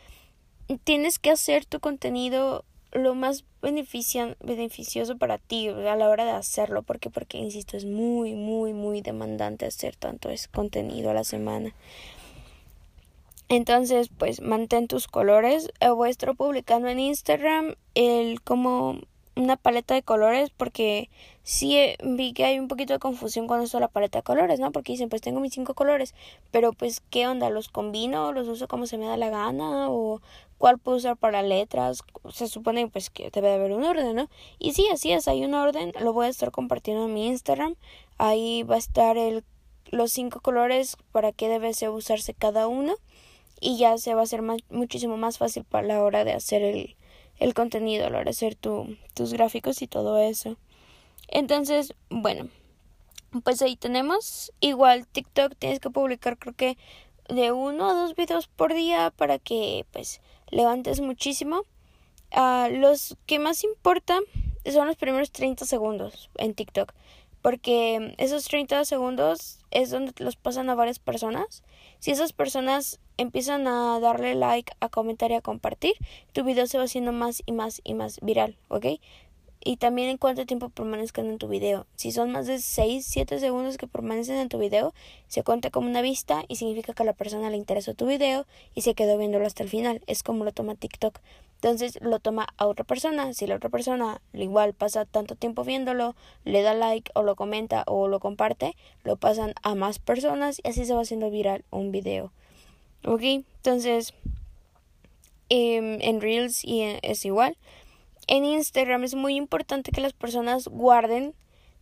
Tienes 0.83 1.21
que 1.21 1.31
hacer 1.31 1.65
tu 1.65 1.79
contenido 1.79 2.65
lo 2.93 3.15
más 3.15 3.45
beneficioso 3.63 5.17
para 5.17 5.39
ti 5.39 5.69
a 5.69 5.97
la 5.97 6.09
hora 6.09 6.25
de 6.25 6.33
hacerlo 6.33 6.83
porque 6.83 7.11
porque 7.11 7.39
insisto 7.39 7.77
es 7.77 7.85
muy 7.85 8.35
muy 8.35 8.73
muy 8.73 9.01
demandante 9.01 9.67
hacer 9.67 9.97
tanto 9.97 10.31
ese 10.31 10.49
contenido 10.49 11.11
a 11.11 11.15
la 11.15 11.25
semana. 11.25 11.75
Entonces 13.49 14.09
pues 14.17 14.41
mantén 14.41 14.89
tus 14.89 15.07
colores. 15.09 15.71
Voy 15.81 16.09
a 16.09 16.11
publicando 16.35 16.89
en 16.89 16.99
Instagram 16.99 17.75
el 17.95 18.43
como 18.43 19.01
una 19.37 19.57
paleta 19.57 19.95
de 19.95 20.03
colores 20.03 20.51
porque 20.51 21.09
sí 21.43 21.77
eh, 21.77 21.97
vi 22.03 22.33
que 22.33 22.45
hay 22.45 22.59
un 22.59 22.69
poquito 22.69 22.93
de 22.93 22.99
confusión 22.99 23.47
con 23.47 23.63
esto 23.63 23.79
de 23.79 23.83
la 23.83 23.89
paleta 23.89 24.19
de 24.19 24.23
colores, 24.23 24.61
¿no? 24.61 24.73
Porque 24.73 24.93
dicen, 24.93 25.09
pues 25.09 25.23
tengo 25.23 25.41
mis 25.41 25.55
cinco 25.55 25.75
colores, 25.75 26.15
pero 26.51 26.73
pues 26.73 27.01
¿qué 27.11 27.27
onda? 27.27 27.51
¿Los 27.51 27.69
combino? 27.69 28.33
¿Los 28.33 28.49
uso 28.49 28.69
como 28.69 28.87
se 28.87 28.99
me 28.99 29.07
da 29.07 29.17
la 29.17 29.31
gana? 29.31 29.91
¿O 29.91 30.21
cuál 30.59 30.79
puedo 30.79 30.99
usar 30.99 31.17
para 31.17 31.43
letras? 31.43 32.03
Se 32.33 32.49
supone 32.49 32.89
pues 32.89 33.11
que 33.11 33.31
debe 33.31 33.49
de 33.49 33.55
haber 33.55 33.73
un 33.73 33.85
orden, 33.85 34.15
¿no? 34.15 34.29
Y 34.59 34.73
sí, 34.73 34.89
así 34.93 35.13
es, 35.13 35.29
hay 35.29 35.45
un 35.45 35.55
orden, 35.55 35.93
lo 36.01 36.13
voy 36.13 36.27
a 36.27 36.31
estar 36.31 36.51
compartiendo 36.51 37.07
en 37.07 37.15
mi 37.15 37.27
Instagram, 37.29 37.77
ahí 38.19 38.63
va 38.65 38.75
a 38.75 38.79
estar 38.79 39.17
el, 39.17 39.45
los 39.87 40.13
cinco 40.13 40.41
colores 40.41 40.97
para 41.13 41.33
qué 41.33 41.49
debe 41.49 41.73
usarse 41.89 42.35
cada 42.35 42.69
uno 42.69 42.95
y 43.61 43.77
ya 43.79 43.99
se 43.99 44.15
va 44.15 44.21
a 44.21 44.25
hacer 44.25 44.43
más, 44.43 44.61
muchísimo 44.71 45.17
más 45.17 45.39
fácil 45.39 45.65
para 45.65 45.87
la 45.87 46.03
hora 46.03 46.25
de 46.25 46.33
hacer 46.33 46.63
el 46.63 46.97
el 47.41 47.55
contenido, 47.55 48.07
a 48.07 48.11
la 48.11 48.19
hora 48.19 48.31
hacer 48.31 48.55
tu, 48.55 48.97
tus 49.15 49.33
gráficos 49.33 49.83
y 49.83 49.89
todo 49.89 50.19
eso. 50.21 50.57
Entonces, 51.27 51.95
bueno, 52.11 52.49
pues 53.43 53.63
ahí 53.63 53.77
tenemos. 53.77 54.53
Igual 54.61 55.07
TikTok 55.07 55.55
tienes 55.59 55.81
que 55.81 55.91
publicar 55.91 56.39
creo 56.39 56.55
que 56.55 56.79
de 57.29 57.53
uno 57.53 57.89
a 57.89 57.95
dos 57.95 58.15
videos 58.15 58.49
por 58.49 58.75
día 58.75 59.13
para 59.17 59.39
que 59.39 59.87
pues 59.93 60.21
levantes 60.51 61.01
muchísimo. 61.01 61.65
Uh, 62.37 62.69
los 62.71 63.17
que 63.27 63.39
más 63.39 63.65
importa 63.65 64.21
son 64.71 64.87
los 64.87 64.97
primeros 64.97 65.33
30 65.33 65.65
segundos 65.65 66.31
en 66.37 66.55
TikTok. 66.55 66.93
Porque 67.43 68.15
esos 68.19 68.45
30 68.45 68.85
segundos 68.85 69.61
es 69.71 69.91
donde 69.91 70.13
los 70.19 70.37
pasan 70.37 70.69
a 70.69 70.75
varias 70.75 70.99
personas. 70.99 71.63
Si 71.99 72.11
esas 72.11 72.35
personas 72.35 73.01
empiezan 73.21 73.67
a 73.67 74.01
darle 74.01 74.35
like, 74.35 74.73
a 74.81 74.89
comentar 74.89 75.31
y 75.31 75.35
a 75.35 75.41
compartir, 75.41 75.95
tu 76.33 76.43
video 76.45 76.67
se 76.67 76.79
va 76.79 76.85
haciendo 76.85 77.13
más 77.13 77.43
y 77.47 77.53
más 77.53 77.81
y 77.85 77.95
más 77.95 78.19
viral, 78.21 78.57
¿ok? 78.69 78.87
y 79.63 79.77
también 79.77 80.09
en 80.09 80.17
cuánto 80.17 80.47
tiempo 80.47 80.71
permanezcan 80.71 81.27
en 81.27 81.39
tu 81.39 81.49
video. 81.49 81.87
Si 81.95 82.13
son 82.13 82.33
más 82.33 82.47
de 82.47 82.59
6, 82.59 83.05
7 83.07 83.39
segundos 83.39 83.77
que 83.77 83.87
permanecen 83.87 84.37
en 84.37 84.49
tu 84.49 84.59
video, 84.59 84.95
se 85.29 85.43
cuenta 85.43 85.71
como 85.71 85.89
una 85.89 86.01
vista 86.01 86.45
y 86.49 86.57
significa 86.57 86.95
que 86.95 87.03
a 87.03 87.07
la 87.07 87.13
persona 87.13 87.51
le 87.51 87.57
interesó 87.57 87.95
tu 87.95 88.07
video 88.07 88.47
y 88.75 88.81
se 88.81 88.95
quedó 88.95 89.19
viéndolo 89.19 89.47
hasta 89.47 89.63
el 89.63 89.69
final. 89.69 90.01
Es 90.07 90.23
como 90.23 90.45
lo 90.45 90.53
toma 90.53 90.75
TikTok. 90.75 91.19
Entonces 91.57 91.99
lo 92.01 92.21
toma 92.21 92.49
a 92.57 92.67
otra 92.67 92.85
persona. 92.85 93.35
Si 93.35 93.47
la 93.47 93.57
otra 93.57 93.69
persona 93.69 94.23
igual 94.33 94.73
pasa 94.73 95.05
tanto 95.05 95.37
tiempo 95.37 95.63
viéndolo, 95.63 96.15
le 96.45 96.63
da 96.63 96.73
like 96.73 97.13
o 97.15 97.23
lo 97.23 97.37
comenta 97.37 97.85
o 97.87 98.09
lo 98.09 98.19
comparte, 98.19 98.77
lo 99.05 99.17
pasan 99.17 99.53
a 99.63 99.75
más 99.75 99.99
personas 99.99 100.61
y 100.65 100.69
así 100.69 100.87
se 100.87 100.95
va 100.95 101.03
haciendo 101.03 101.31
viral 101.31 101.65
un 101.71 101.93
video. 101.93 102.33
¿Ok? 103.05 103.23
Entonces, 103.23 104.15
em, 105.49 105.99
en 106.01 106.21
Reels 106.21 106.65
y 106.65 106.83
es 107.03 107.25
igual 107.25 107.57
en 108.31 108.45
Instagram 108.45 109.03
es 109.03 109.17
muy 109.17 109.35
importante 109.35 109.91
que 109.91 110.01
las 110.01 110.13
personas 110.13 110.69
guarden 110.69 111.35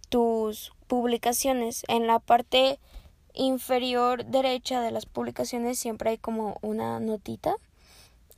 tus 0.09 0.73
publicaciones. 0.87 1.85
En 1.89 2.07
la 2.07 2.21
parte 2.21 2.81
inferior 3.35 4.25
derecha 4.25 4.81
de 4.81 4.91
las 4.91 5.05
publicaciones 5.05 5.79
siempre 5.79 6.09
hay 6.09 6.19
como 6.19 6.57
una 6.63 7.01
notita 7.01 7.57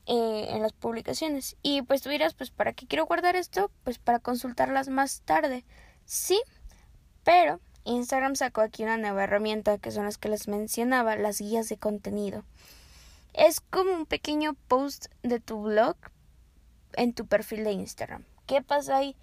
eh, 0.06 0.46
en 0.48 0.60
las 0.60 0.72
publicaciones. 0.72 1.56
Y 1.62 1.82
pues 1.82 2.02
tú 2.02 2.08
dirás, 2.08 2.34
pues 2.34 2.50
¿para 2.50 2.72
qué 2.72 2.88
quiero 2.88 3.06
guardar 3.06 3.36
esto? 3.36 3.70
Pues 3.84 3.98
para 3.98 4.18
consultarlas 4.18 4.88
más 4.88 5.20
tarde. 5.20 5.64
Sí, 6.04 6.42
pero 7.22 7.60
Instagram 7.84 8.36
sacó 8.36 8.60
aquí 8.60 8.82
una 8.82 8.96
nueva 8.96 9.24
herramienta 9.24 9.78
que 9.78 9.90
son 9.90 10.04
las 10.04 10.18
que 10.18 10.28
les 10.28 10.48
mencionaba, 10.48 11.16
las 11.16 11.40
guías 11.40 11.68
de 11.68 11.76
contenido. 11.76 12.44
Es 13.32 13.60
como 13.60 13.92
un 13.92 14.06
pequeño 14.06 14.54
post 14.68 15.06
de 15.22 15.40
tu 15.40 15.62
blog, 15.62 15.96
en 16.94 17.12
tu 17.12 17.26
perfil 17.26 17.64
de 17.64 17.72
Instagram. 17.72 18.24
¿Qué 18.46 18.62
pasa 18.62 18.96
ahí? 18.96 19.16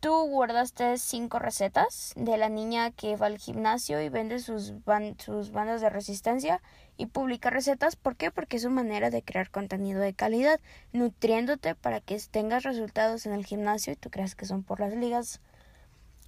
Tú 0.00 0.12
guardaste 0.26 0.98
cinco 0.98 1.38
recetas 1.38 2.12
de 2.16 2.36
la 2.36 2.48
niña 2.48 2.90
que 2.90 3.14
va 3.14 3.26
al 3.26 3.38
gimnasio 3.38 4.02
y 4.02 4.08
vende 4.08 4.40
sus, 4.40 4.72
bandas 4.84 5.80
de 5.80 5.90
resistencia 5.90 6.60
y 6.96 7.06
publica 7.06 7.50
recetas. 7.50 7.94
¿Por 7.94 8.16
qué? 8.16 8.32
Porque 8.32 8.56
es 8.56 8.62
su 8.62 8.70
manera 8.70 9.10
de 9.10 9.22
crear 9.22 9.50
contenido 9.50 10.00
de 10.00 10.12
calidad, 10.12 10.58
nutriéndote 10.92 11.76
para 11.76 12.00
que 12.00 12.20
tengas 12.30 12.64
resultados 12.64 13.26
en 13.26 13.32
el 13.32 13.46
gimnasio 13.46 13.92
y 13.92 13.96
tú 13.96 14.10
creas 14.10 14.34
que 14.34 14.44
son 14.44 14.64
por 14.64 14.80
las 14.80 14.92
ligas. 14.92 15.40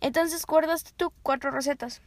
Entonces 0.05 0.47
guardaste 0.47 0.93
tú 0.97 1.13
cuatro 1.23 1.51
recetas. 1.51 2.01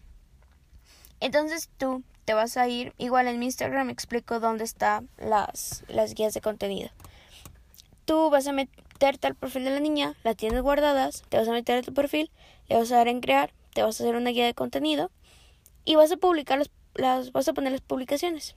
Entonces 1.20 1.70
tú 1.78 2.04
te 2.24 2.34
vas 2.34 2.56
a 2.56 2.68
ir, 2.68 2.94
igual 2.98 3.28
en 3.28 3.40
mi 3.40 3.46
Instagram 3.46 3.90
explico 3.90 4.40
dónde 4.40 4.64
están 4.64 5.10
las, 5.18 5.84
las 5.90 6.14
guías 6.14 6.34
de 6.34 6.42
contenido 6.42 6.90
tú 8.08 8.30
vas 8.30 8.48
a 8.48 8.54
meterte 8.54 9.28
al 9.28 9.36
perfil 9.36 9.66
de 9.66 9.72
la 9.72 9.82
niña, 9.82 10.16
la 10.24 10.34
tienes 10.34 10.62
guardadas, 10.62 11.24
te 11.28 11.38
vas 11.38 11.48
a 11.50 11.52
meter 11.52 11.78
a 11.78 11.82
tu 11.82 11.94
perfil, 11.94 12.32
le 12.70 12.78
vas 12.78 12.90
a 12.92 12.96
dar 12.96 13.10
en 13.10 13.20
crear, 13.20 13.52
te 13.74 13.84
vas 13.84 14.00
a 14.00 14.04
hacer 14.04 14.16
una 14.16 14.30
guía 14.30 14.46
de 14.46 14.54
contenido 14.54 15.12
y 15.84 15.96
vas 15.96 16.10
a 16.14 16.18
publicar 16.18 16.58
las, 16.58 16.72
las 16.96 17.34
vas 17.34 17.50
a 17.50 17.54
poner 17.54 17.74
las 17.74 17.82
publicaciones. 17.82 18.56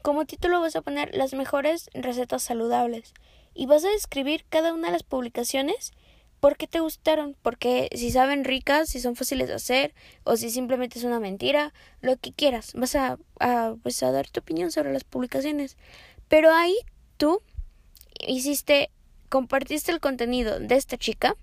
Como 0.00 0.24
título 0.24 0.62
vas 0.62 0.76
a 0.76 0.80
poner 0.80 1.14
las 1.14 1.34
mejores 1.34 1.90
recetas 1.92 2.42
saludables 2.42 3.12
y 3.52 3.66
vas 3.66 3.84
a 3.84 3.90
describir 3.90 4.46
cada 4.48 4.72
una 4.72 4.86
de 4.86 4.94
las 4.94 5.02
publicaciones 5.02 5.92
por 6.46 6.56
qué 6.56 6.68
te 6.68 6.78
gustaron, 6.78 7.34
porque 7.42 7.88
si 7.92 8.12
saben 8.12 8.44
ricas, 8.44 8.88
si 8.88 9.00
son 9.00 9.16
fáciles 9.16 9.48
de 9.48 9.54
hacer 9.54 9.94
o 10.22 10.36
si 10.36 10.48
simplemente 10.48 10.96
es 10.96 11.04
una 11.04 11.18
mentira, 11.18 11.74
lo 12.02 12.16
que 12.18 12.32
quieras. 12.32 12.72
Vas 12.74 12.94
a, 12.94 13.18
a, 13.40 13.74
pues 13.82 14.00
a 14.04 14.12
dar 14.12 14.30
tu 14.30 14.38
opinión 14.38 14.70
sobre 14.70 14.92
las 14.92 15.02
publicaciones. 15.02 15.76
Pero 16.28 16.52
ahí 16.52 16.76
tú 17.16 17.42
hiciste, 18.24 18.90
compartiste 19.28 19.90
el 19.90 19.98
contenido 19.98 20.60
de 20.60 20.76
esta 20.76 20.96
chica 20.96 21.34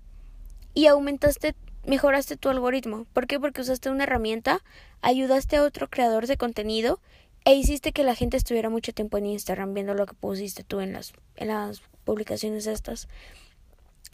y 0.72 0.86
aumentaste, 0.86 1.54
mejoraste 1.84 2.38
tu 2.38 2.48
algoritmo. 2.48 3.04
¿Por 3.12 3.26
qué? 3.26 3.38
Porque 3.38 3.60
usaste 3.60 3.90
una 3.90 4.04
herramienta, 4.04 4.62
ayudaste 5.02 5.56
a 5.56 5.64
otro 5.64 5.90
creador 5.90 6.26
de 6.26 6.38
contenido 6.38 6.98
e 7.44 7.52
hiciste 7.52 7.92
que 7.92 8.04
la 8.04 8.14
gente 8.14 8.38
estuviera 8.38 8.70
mucho 8.70 8.94
tiempo 8.94 9.18
en 9.18 9.26
Instagram 9.26 9.74
viendo 9.74 9.92
lo 9.92 10.06
que 10.06 10.14
pusiste 10.14 10.64
tú 10.64 10.80
en 10.80 10.94
las, 10.94 11.12
en 11.36 11.48
las 11.48 11.82
publicaciones 12.04 12.66
estas. 12.66 13.06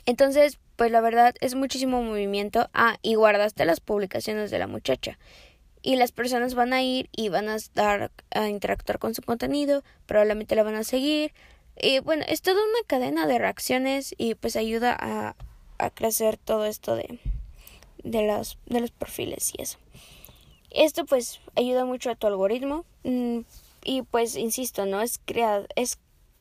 Entonces, 0.06 0.58
pues 0.76 0.90
la 0.90 1.00
verdad 1.00 1.34
es 1.40 1.54
muchísimo 1.54 2.02
movimiento. 2.02 2.68
Ah, 2.72 2.96
y 3.02 3.14
guardaste 3.14 3.64
las 3.64 3.80
publicaciones 3.80 4.50
de 4.50 4.58
la 4.58 4.66
muchacha. 4.66 5.18
Y 5.82 5.96
las 5.96 6.12
personas 6.12 6.54
van 6.54 6.72
a 6.72 6.82
ir 6.82 7.08
y 7.12 7.28
van 7.30 7.48
a 7.48 7.56
estar 7.56 8.10
a 8.30 8.48
interactuar 8.48 8.98
con 8.98 9.14
su 9.14 9.22
contenido, 9.22 9.82
probablemente 10.06 10.54
la 10.54 10.62
van 10.62 10.74
a 10.74 10.84
seguir, 10.84 11.32
y 11.82 12.00
bueno, 12.00 12.24
es 12.28 12.42
toda 12.42 12.62
una 12.62 12.86
cadena 12.86 13.26
de 13.26 13.38
reacciones 13.38 14.14
y 14.18 14.34
pues 14.34 14.56
ayuda 14.56 14.96
a, 14.98 15.34
a 15.78 15.90
crecer 15.90 16.36
todo 16.36 16.66
esto 16.66 16.94
de, 16.94 17.18
de, 18.04 18.26
los, 18.26 18.58
de 18.66 18.80
los 18.80 18.90
perfiles 18.90 19.52
y 19.56 19.62
eso. 19.62 19.78
Esto 20.70 21.06
pues 21.06 21.40
ayuda 21.56 21.84
mucho 21.84 22.10
a 22.10 22.14
tu 22.14 22.26
algoritmo 22.26 22.84
mm, 23.04 23.40
y 23.84 24.02
pues 24.02 24.36
insisto, 24.36 24.84
no 24.84 25.00
es 25.00 25.20
crear, 25.24 25.68
es 25.74 25.98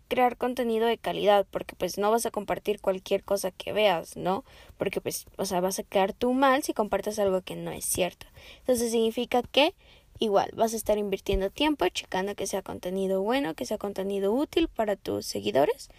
crear 0.10 0.36
contenido 0.36 0.88
de 0.88 0.98
calidad 0.98 1.48
porque 1.50 1.76
pues 1.76 1.98
no 1.98 2.12
vas 2.12 2.26
a 2.26 2.32
compartir 2.32 2.82
cualquier 2.82 3.24
cosa 3.24 3.52
que 3.52 3.72
veas, 3.72 4.18
¿no? 4.18 4.44
Porque 4.78 5.00
pues, 5.00 5.28
o 5.38 5.46
sea, 5.46 5.62
vas 5.62 5.80
a 5.80 5.84
quedar 5.84 6.12
tú 6.12 6.34
mal 6.34 6.64
si 6.64 6.74
compartes 6.74 7.20
algo 7.20 7.42
que 7.42 7.56
no 7.56 7.72
es 7.72 7.86
cierto. 7.86 8.28
Entonces 8.60 8.92
significa 8.92 9.42
que 9.44 9.74
Igual, 10.22 10.52
vas 10.54 10.74
a 10.74 10.76
estar 10.76 10.98
invirtiendo 10.98 11.50
tiempo 11.50 11.88
checando 11.88 12.36
que 12.36 12.46
sea 12.46 12.62
contenido 12.62 13.22
bueno, 13.22 13.54
que 13.54 13.66
sea 13.66 13.78
contenido 13.78 14.34
útil 14.34 14.68
para 14.68 14.98
tus 14.98 15.26
seguidores 15.26 15.90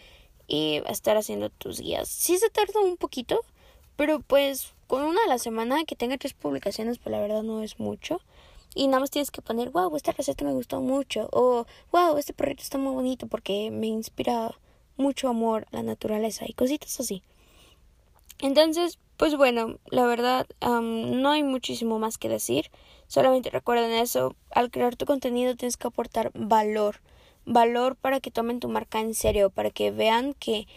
y 0.47 0.83
estar 0.89 1.17
haciendo 1.17 1.49
tus 1.49 1.81
guías. 1.81 2.09
Sí 2.09 2.37
se 2.37 2.51
tarda 2.51 2.81
un 2.81 2.99
poquito, 2.99 3.41
pero 3.97 4.21
pues 4.21 4.75
con 4.89 5.05
una 5.05 5.25
a 5.25 5.29
la 5.29 5.39
semana 5.39 5.85
que 5.87 5.97
tenga 5.97 6.19
tres 6.19 6.35
publicaciones, 6.35 6.99
pues 6.99 7.13
la 7.13 7.21
verdad 7.21 7.43
no 7.43 7.63
es 7.63 7.81
mucho. 7.81 8.21
Y 8.75 8.87
nada 8.87 9.01
más 9.01 9.11
tienes 9.11 9.31
que 9.31 9.43
poner, 9.43 9.71
wow, 9.71 9.95
esta 9.97 10.13
receta 10.13 10.45
me 10.45 10.53
gustó 10.53 10.81
mucho. 10.81 11.29
O, 11.33 11.67
wow, 11.93 12.17
este 12.17 12.33
perrito 12.33 12.63
está 12.63 12.79
muy 12.79 12.95
bonito 12.95 13.27
porque 13.27 13.71
me 13.71 13.87
inspira 13.87 14.57
mucho 14.97 15.29
amor 15.29 15.67
a 15.73 15.77
la 15.77 15.83
naturaleza 15.83 16.45
y 16.47 16.53
cositas 16.53 17.01
así. 17.01 17.23
Entonces, 18.39 18.99
pues 19.17 19.37
bueno, 19.37 19.79
la 19.87 20.07
verdad, 20.07 20.47
no 20.63 21.31
hay 21.31 21.43
muchísimo 21.43 21.99
más 21.99 22.17
que 22.17 22.29
decir. 22.29 22.71
Solamente 23.07 23.51
recuerden 23.51 23.91
eso, 23.91 24.37
al 24.51 24.71
crear 24.71 24.97
tu 24.97 25.05
contenido 25.05 25.57
tienes 25.57 25.77
que 25.77 25.89
aportar 25.89 26.31
valor, 26.35 27.01
valor 27.45 27.97
para 27.97 28.21
que 28.21 28.31
tomen 28.31 28.61
tu 28.61 28.69
marca 28.69 29.01
en 29.01 29.15
serio, 29.15 29.51
para 29.51 29.71
que 29.71 29.91
vean 29.91 30.35
que 30.35 30.69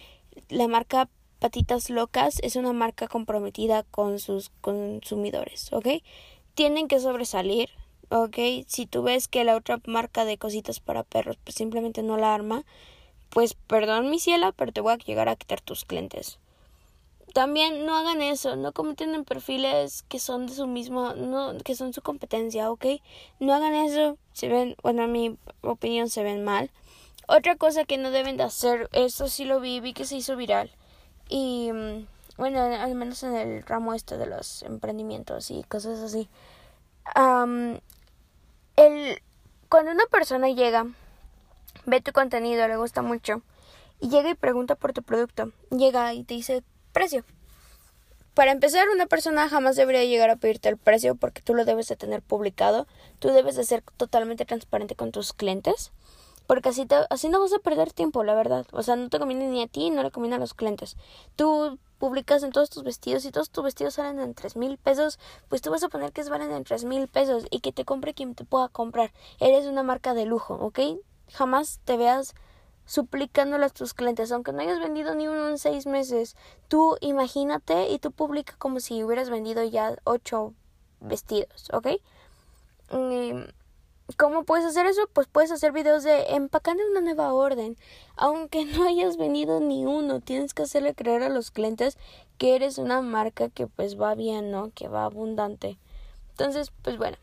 la 0.50 0.68
marca 0.68 1.10
Patitas 1.40 1.90
Locas 1.90 2.40
es 2.42 2.56
una 2.56 2.74
marca 2.74 3.08
comprometida 3.08 3.84
con 3.84 4.20
sus 4.20 4.50
consumidores, 4.62 5.72
¿ok? 5.72 5.88
Tienen 6.56 6.88
que 6.88 7.00
sobresalir, 7.00 7.70
¿ok? 8.14 8.66
Si 8.68 8.86
tú 8.86 9.04
ves 9.04 9.28
que 9.28 9.44
la 9.44 9.56
otra 9.56 9.80
marca 9.86 10.26
de 10.26 10.38
cositas 10.38 10.80
para 10.80 11.04
perros 11.04 11.38
pues 11.44 11.56
simplemente 11.56 12.04
no 12.04 12.18
la 12.18 12.34
arma, 12.34 12.64
pues 13.30 13.56
perdón 13.56 14.10
mi 14.10 14.20
ciela, 14.20 14.52
pero 14.52 14.72
te 14.72 14.82
voy 14.82 14.94
a 14.94 14.98
llegar 14.98 15.30
a 15.30 15.36
quitar 15.36 15.62
tus 15.62 15.86
clientes 15.86 16.40
también 17.34 17.86
no 17.86 17.98
hagan 17.98 18.22
eso, 18.22 18.56
no 18.56 18.72
cometen 18.72 19.16
en 19.16 19.26
perfiles 19.26 20.04
que 20.04 20.20
son 20.20 20.46
de 20.46 20.54
su 20.54 20.68
mismo, 20.68 21.16
no, 21.16 21.58
que 21.58 21.76
son 21.76 21.92
su 21.92 22.02
competencia, 22.02 22.72
¿ok? 22.72 22.86
No 23.40 23.54
hagan 23.54 23.74
eso, 23.74 24.18
se 24.34 24.48
ven, 24.48 24.76
bueno, 24.84 25.04
a 25.04 25.08
mi 25.08 25.38
opinión 25.62 26.10
se 26.10 26.24
ven 26.24 26.44
mal. 26.44 26.70
Otra 27.28 27.56
cosa 27.56 27.86
que 27.86 27.98
no 27.98 28.12
deben 28.12 28.38
de 28.38 28.44
hacer, 28.44 28.88
eso 28.94 29.28
sí 29.30 29.46
lo 29.46 29.60
vi, 29.60 29.80
vi 29.80 29.94
que 29.94 30.06
se 30.06 30.16
hizo 30.16 30.36
viral. 30.36 30.70
Y 31.28 31.72
mm, 31.74 32.06
bueno, 32.38 32.60
al 32.62 32.94
menos 32.94 33.24
en 33.24 33.36
el 33.36 33.64
ramo 33.64 33.96
este 33.96 34.18
de 34.18 34.28
los 34.28 34.62
emprendimientos 34.62 35.50
y 35.50 35.64
cosas 35.64 36.00
así. 36.00 36.30
El, 38.76 39.22
cuando 39.70 39.92
una 39.92 40.06
persona 40.06 40.50
llega, 40.50 40.88
ve 41.86 42.02
tu 42.02 42.12
contenido, 42.12 42.68
le 42.68 42.78
gusta 42.78 43.02
mucho, 43.02 43.42
y 44.00 44.10
llega 44.10 44.30
y 44.30 44.36
pregunta 44.36 44.76
por 44.76 44.94
tu 44.94 45.04
producto, 45.04 45.52
llega 45.70 46.14
y 46.14 46.24
te 46.24 46.34
dice, 46.34 46.64
precio. 46.92 47.24
Para 48.34 48.52
empezar, 48.52 48.90
una 48.90 49.06
persona 49.06 49.48
jamás 49.48 49.76
debería 49.76 50.04
llegar 50.06 50.32
a 50.32 50.36
pedirte 50.38 50.68
el 50.68 50.78
precio 50.78 51.16
porque 51.16 51.42
tú 51.42 51.54
lo 51.54 51.66
debes 51.66 51.88
de 51.88 51.96
tener 51.96 52.24
publicado. 52.24 52.88
Tú 53.20 53.30
debes 53.30 53.56
de 53.56 53.64
ser 53.64 53.84
totalmente 53.96 54.44
transparente 54.44 54.96
con 54.96 55.12
tus 55.12 55.34
clientes. 55.34 55.92
Porque 56.48 56.70
así, 56.70 56.88
así 57.12 57.30
no 57.30 57.40
vas 57.40 57.54
a 57.54 57.60
perder 57.60 57.94
tiempo, 57.94 58.24
la 58.24 58.34
verdad. 58.34 58.66
O 58.72 58.82
sea, 58.82 58.96
no 58.96 59.10
te 59.10 59.20
conviene 59.20 59.48
ni 59.48 59.62
a 59.62 59.68
ti, 59.68 59.92
no 59.92 60.02
le 60.02 60.10
conviene 60.10 60.38
a 60.38 60.40
los 60.40 60.56
clientes. 60.56 60.98
Tú 61.36 61.78
publicas 62.04 62.44
en 62.44 62.52
todos 62.52 62.70
tus 62.70 62.84
vestidos 62.84 63.24
y 63.24 63.32
todos 63.32 63.50
tus 63.50 63.64
vestidos 63.64 63.94
salen 63.94 64.20
en 64.20 64.34
tres 64.34 64.58
mil 64.58 64.78
pesos, 64.78 65.20
pues 65.48 65.62
tú 65.62 65.72
vas 65.72 65.86
a 65.86 65.88
poner 65.88 66.12
que 66.12 66.22
valen 66.26 66.52
en 66.52 66.66
tres 66.66 66.84
mil 66.84 67.08
pesos 67.08 67.46
y 67.50 67.62
que 67.62 67.72
te 67.72 67.86
compre 67.86 68.14
quien 68.14 68.36
te 68.36 68.44
pueda 68.44 68.68
comprar. 68.68 69.14
Eres 69.40 69.68
una 69.68 69.84
marca 69.84 70.14
de 70.14 70.26
lujo, 70.26 70.56
¿ok? 70.56 70.80
Jamás 71.32 71.80
te 71.86 71.96
veas 71.96 72.36
suplicándole 72.86 73.68
a 73.68 73.70
tus 73.70 73.94
clientes, 73.94 74.34
aunque 74.34 74.52
no 74.52 74.60
hayas 74.60 74.82
vendido 74.82 75.16
ni 75.16 75.30
uno 75.30 75.48
en 75.48 75.58
seis 75.58 75.86
meses, 75.86 76.36
tú 76.68 76.98
imagínate 77.00 77.90
y 77.90 78.00
tú 78.00 78.12
publica 78.12 78.54
como 78.58 78.82
si 78.82 79.02
hubieras 79.02 79.30
vendido 79.30 79.64
ya 79.64 79.96
ocho 80.04 80.54
vestidos, 81.00 81.70
¿ok? 81.72 81.88
Mm, 82.92 83.44
¿Cómo 84.16 84.44
puedes 84.44 84.66
hacer 84.66 84.86
eso? 84.86 85.10
Pues 85.12 85.28
puedes 85.28 85.52
hacer 85.52 85.72
videos 85.72 86.04
de 86.04 86.24
empacando 86.30 86.84
una 86.90 87.02
nueva 87.02 87.34
orden. 87.34 87.78
Aunque 88.16 88.66
no 88.66 88.88
hayas 88.88 89.18
vendido 89.18 89.60
ni 89.60 89.86
uno, 89.86 90.20
tienes 90.20 90.54
que 90.54 90.64
hacerle 90.64 90.94
creer 90.94 91.24
a 91.24 91.30
los 91.30 91.52
clientes 91.52 91.98
que 92.38 92.56
eres 92.56 92.78
una 92.78 93.02
marca 93.02 93.50
que 93.50 93.68
pues 93.68 94.00
va 94.00 94.16
bien, 94.16 94.52
¿no? 94.52 94.72
Que 94.74 94.88
va 94.88 95.06
abundante. 95.06 95.78
Entonces, 96.32 96.72
pues 96.82 96.98
bueno. 96.98 97.18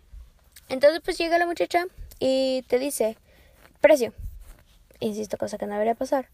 Entonces 0.69 1.01
pues 1.05 1.19
llega 1.19 1.39
la 1.39 1.47
muchacha 1.47 1.87
y 2.19 2.63
te 2.69 2.79
dice, 2.79 3.17
precio. 3.81 4.13
Insisto, 5.01 5.37
cosa 5.37 5.59
que 5.59 5.67
no 5.67 5.73
debería 5.73 5.95
pasar. 5.95 6.29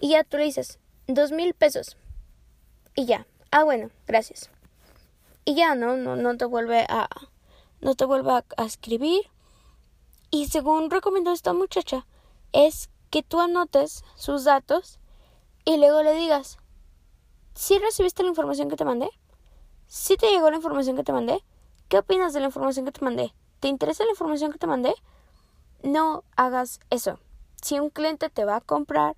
Y 0.00 0.10
ya 0.10 0.24
tú 0.24 0.38
le 0.38 0.44
dices, 0.44 0.78
dos 1.06 1.32
mil 1.32 1.54
pesos. 1.54 1.96
Y 2.94 3.06
ya. 3.06 3.26
Ah, 3.50 3.64
bueno, 3.64 3.90
gracias. 4.06 4.50
Y 5.44 5.54
ya, 5.54 5.74
¿no? 5.74 5.96
No, 5.96 6.16
no 6.16 6.36
te 6.36 6.44
vuelve 6.44 6.86
a... 6.88 7.08
No 7.80 7.96
te 7.96 8.04
vuelve 8.04 8.30
a, 8.30 8.44
a 8.56 8.64
escribir. 8.64 9.22
Y 10.34 10.46
según 10.46 10.90
recomendó 10.90 11.30
esta 11.30 11.52
muchacha, 11.52 12.06
es 12.52 12.88
que 13.10 13.22
tú 13.22 13.38
anotes 13.38 14.02
sus 14.14 14.44
datos 14.44 14.98
y 15.66 15.76
luego 15.76 16.02
le 16.02 16.14
digas, 16.14 16.56
¿sí 17.54 17.78
recibiste 17.78 18.22
la 18.22 18.30
información 18.30 18.70
que 18.70 18.76
te 18.76 18.86
mandé? 18.86 19.10
¿Sí 19.88 20.16
te 20.16 20.30
llegó 20.30 20.48
la 20.48 20.56
información 20.56 20.96
que 20.96 21.04
te 21.04 21.12
mandé? 21.12 21.44
¿Qué 21.90 21.98
opinas 21.98 22.32
de 22.32 22.40
la 22.40 22.46
información 22.46 22.86
que 22.86 22.92
te 22.92 23.04
mandé? 23.04 23.34
¿Te 23.60 23.68
interesa 23.68 24.04
la 24.04 24.12
información 24.12 24.50
que 24.52 24.58
te 24.58 24.66
mandé? 24.66 24.94
No 25.82 26.24
hagas 26.34 26.80
eso. 26.88 27.18
Si 27.60 27.78
un 27.78 27.90
cliente 27.90 28.30
te 28.30 28.46
va 28.46 28.56
a 28.56 28.60
comprar, 28.62 29.16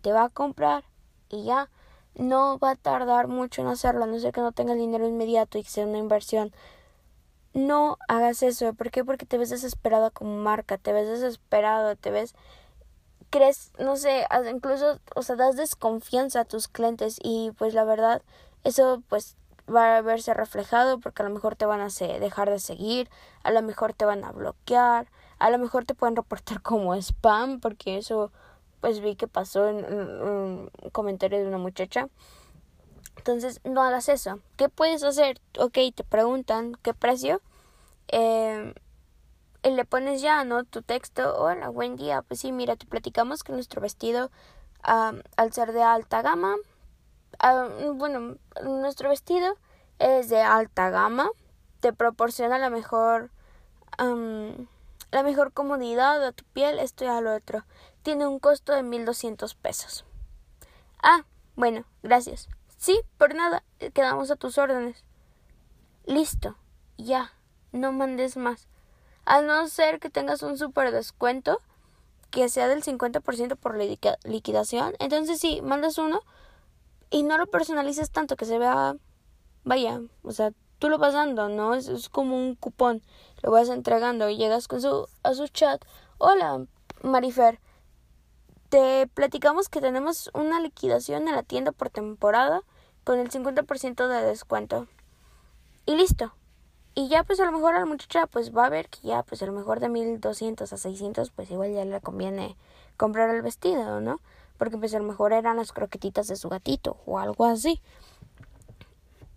te 0.00 0.12
va 0.12 0.24
a 0.24 0.30
comprar 0.30 0.84
y 1.28 1.44
ya 1.44 1.68
no 2.14 2.58
va 2.58 2.70
a 2.70 2.76
tardar 2.76 3.28
mucho 3.28 3.60
en 3.60 3.68
hacerlo, 3.68 4.04
a 4.04 4.06
no 4.06 4.18
ser 4.18 4.32
que 4.32 4.40
no 4.40 4.52
tenga 4.52 4.74
dinero 4.74 5.06
inmediato 5.06 5.58
y 5.58 5.62
que 5.62 5.68
sea 5.68 5.86
una 5.86 5.98
inversión. 5.98 6.54
No 7.54 7.98
hagas 8.08 8.42
eso. 8.42 8.74
¿Por 8.74 8.90
qué? 8.90 9.04
Porque 9.04 9.26
te 9.26 9.38
ves 9.38 9.50
desesperado 9.50 10.10
como 10.10 10.36
marca, 10.36 10.76
te 10.76 10.92
ves 10.92 11.08
desesperado, 11.08 11.96
te 11.96 12.10
ves 12.10 12.34
crees, 13.34 13.72
no 13.80 13.96
sé, 13.96 14.24
incluso, 14.48 15.00
o 15.16 15.22
sea, 15.22 15.34
das 15.34 15.56
desconfianza 15.56 16.40
a 16.40 16.44
tus 16.44 16.68
clientes 16.68 17.18
y 17.20 17.50
pues 17.58 17.74
la 17.74 17.82
verdad, 17.82 18.22
eso 18.62 19.02
pues 19.08 19.36
va 19.68 19.96
a 19.96 20.02
verse 20.02 20.34
reflejado 20.34 21.00
porque 21.00 21.22
a 21.22 21.26
lo 21.26 21.34
mejor 21.34 21.56
te 21.56 21.66
van 21.66 21.80
a 21.80 21.88
dejar 22.20 22.48
de 22.48 22.60
seguir, 22.60 23.10
a 23.42 23.50
lo 23.50 23.60
mejor 23.62 23.92
te 23.92 24.04
van 24.04 24.22
a 24.22 24.30
bloquear, 24.30 25.08
a 25.40 25.50
lo 25.50 25.58
mejor 25.58 25.84
te 25.84 25.94
pueden 25.94 26.14
reportar 26.14 26.62
como 26.62 26.94
spam 26.94 27.58
porque 27.58 27.98
eso 27.98 28.30
pues 28.80 29.00
vi 29.00 29.16
que 29.16 29.26
pasó 29.26 29.68
en, 29.68 29.84
un 29.84 30.70
comentario 30.92 31.38
de 31.40 31.48
una 31.48 31.58
muchacha. 31.58 32.08
Entonces, 33.16 33.60
no 33.64 33.82
hagas 33.82 34.08
eso. 34.08 34.40
¿Qué 34.56 34.68
puedes 34.68 35.02
hacer? 35.02 35.40
Ok, 35.58 35.78
te 35.94 36.04
preguntan 36.04 36.76
qué 36.82 36.94
precio. 36.94 37.40
Eh, 38.08 38.74
y 39.62 39.70
le 39.70 39.84
pones 39.84 40.20
ya, 40.20 40.44
¿no? 40.44 40.64
Tu 40.64 40.82
texto. 40.82 41.36
Hola, 41.38 41.68
buen 41.68 41.96
día. 41.96 42.22
Pues 42.22 42.40
sí, 42.40 42.52
mira, 42.52 42.76
te 42.76 42.86
platicamos 42.86 43.42
que 43.42 43.52
nuestro 43.52 43.80
vestido, 43.80 44.30
al 44.82 45.52
ser 45.52 45.72
de 45.72 45.82
alta 45.82 46.22
gama, 46.22 46.56
bueno, 47.94 48.36
nuestro 48.62 49.08
vestido 49.08 49.56
es 49.98 50.28
de 50.28 50.42
alta 50.42 50.90
gama. 50.90 51.30
Te 51.80 51.92
proporciona 51.92 52.58
la 52.58 52.68
mejor, 52.70 53.30
la 53.98 55.22
mejor 55.22 55.52
comodidad 55.52 56.22
a 56.24 56.32
tu 56.32 56.44
piel, 56.44 56.78
esto 56.78 57.04
y 57.04 57.08
a 57.08 57.20
lo 57.20 57.34
otro 57.34 57.64
tiene 58.04 58.26
un 58.26 58.38
costo 58.38 58.72
de 58.74 58.82
1200 58.82 59.54
pesos. 59.54 60.04
Ah, 61.02 61.24
bueno, 61.56 61.84
gracias. 62.02 62.48
Sí, 62.84 63.00
por 63.16 63.34
nada, 63.34 63.64
quedamos 63.94 64.30
a 64.30 64.36
tus 64.36 64.58
órdenes. 64.58 65.04
Listo, 66.04 66.54
ya, 66.98 67.32
no 67.72 67.92
mandes 67.92 68.36
más. 68.36 68.68
A 69.24 69.40
no 69.40 69.68
ser 69.68 70.00
que 70.00 70.10
tengas 70.10 70.42
un 70.42 70.58
super 70.58 70.92
descuento 70.92 71.62
que 72.30 72.50
sea 72.50 72.68
del 72.68 72.82
50% 72.82 73.56
por 73.56 73.78
liquidación, 73.78 74.92
entonces 74.98 75.40
sí, 75.40 75.62
mandas 75.62 75.96
uno 75.96 76.20
y 77.08 77.22
no 77.22 77.38
lo 77.38 77.46
personalices 77.46 78.10
tanto 78.10 78.36
que 78.36 78.44
se 78.44 78.58
vea, 78.58 78.96
vaya, 79.64 80.02
o 80.22 80.32
sea, 80.32 80.52
tú 80.78 80.90
lo 80.90 80.98
vas 80.98 81.14
dando, 81.14 81.48
¿no? 81.48 81.72
Es, 81.72 81.88
es 81.88 82.10
como 82.10 82.36
un 82.36 82.54
cupón, 82.54 83.00
lo 83.42 83.50
vas 83.50 83.70
entregando 83.70 84.28
y 84.28 84.36
llegas 84.36 84.68
con 84.68 84.82
su, 84.82 85.08
a 85.22 85.32
su 85.32 85.48
chat. 85.48 85.82
Hola, 86.18 86.66
Marifer, 87.02 87.60
te 88.68 89.06
platicamos 89.14 89.70
que 89.70 89.80
tenemos 89.80 90.30
una 90.34 90.60
liquidación 90.60 91.28
en 91.28 91.34
la 91.34 91.44
tienda 91.44 91.72
por 91.72 91.88
temporada 91.88 92.62
con 93.04 93.18
el 93.18 93.30
50% 93.30 94.08
de 94.08 94.22
descuento. 94.22 94.86
Y 95.86 95.94
listo. 95.94 96.34
Y 96.94 97.08
ya 97.08 97.24
pues 97.24 97.40
a 97.40 97.44
lo 97.44 97.52
mejor 97.52 97.74
a 97.74 97.80
la 97.80 97.86
muchacha 97.86 98.26
pues 98.26 98.56
va 98.56 98.66
a 98.66 98.70
ver 98.70 98.88
que 98.88 99.00
ya 99.08 99.22
pues 99.22 99.42
a 99.42 99.46
lo 99.46 99.52
mejor 99.52 99.80
de 99.80 99.88
1200 99.88 100.72
a 100.72 100.76
600 100.76 101.30
pues 101.30 101.50
igual 101.50 101.72
ya 101.72 101.84
le 101.84 102.00
conviene 102.00 102.56
comprar 102.96 103.30
el 103.30 103.42
vestido, 103.42 104.00
¿no? 104.00 104.20
Porque 104.58 104.78
pues 104.78 104.94
a 104.94 104.98
lo 104.98 105.04
mejor 105.04 105.32
eran 105.32 105.56
las 105.56 105.72
croquetitas 105.72 106.28
de 106.28 106.36
su 106.36 106.48
gatito 106.48 106.96
o 107.04 107.18
algo 107.18 107.44
así. 107.44 107.80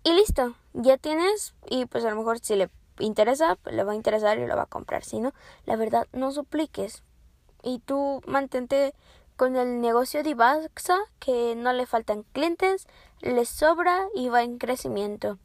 Y 0.04 0.12
listo, 0.12 0.54
ya 0.72 0.96
tienes 0.96 1.54
y 1.68 1.86
pues 1.86 2.04
a 2.04 2.10
lo 2.10 2.16
mejor 2.16 2.38
si 2.38 2.54
le 2.54 2.70
interesa, 3.00 3.56
pues 3.56 3.74
le 3.74 3.84
va 3.84 3.92
a 3.92 3.96
interesar 3.96 4.38
y 4.38 4.46
lo 4.46 4.56
va 4.56 4.62
a 4.62 4.66
comprar. 4.66 5.04
Si 5.04 5.18
no, 5.18 5.32
la 5.66 5.76
verdad 5.76 6.06
no 6.12 6.30
supliques. 6.30 7.02
Y 7.62 7.80
tú 7.80 8.22
mantente 8.26 8.94
con 9.38 9.54
el 9.54 9.80
negocio 9.80 10.24
de 10.24 10.30
Ibaxa, 10.30 10.98
que 11.20 11.54
no 11.54 11.72
le 11.72 11.86
faltan 11.86 12.24
clientes, 12.32 12.88
le 13.20 13.44
sobra 13.44 14.08
y 14.12 14.28
va 14.30 14.42
en 14.42 14.58
crecimiento. 14.58 15.38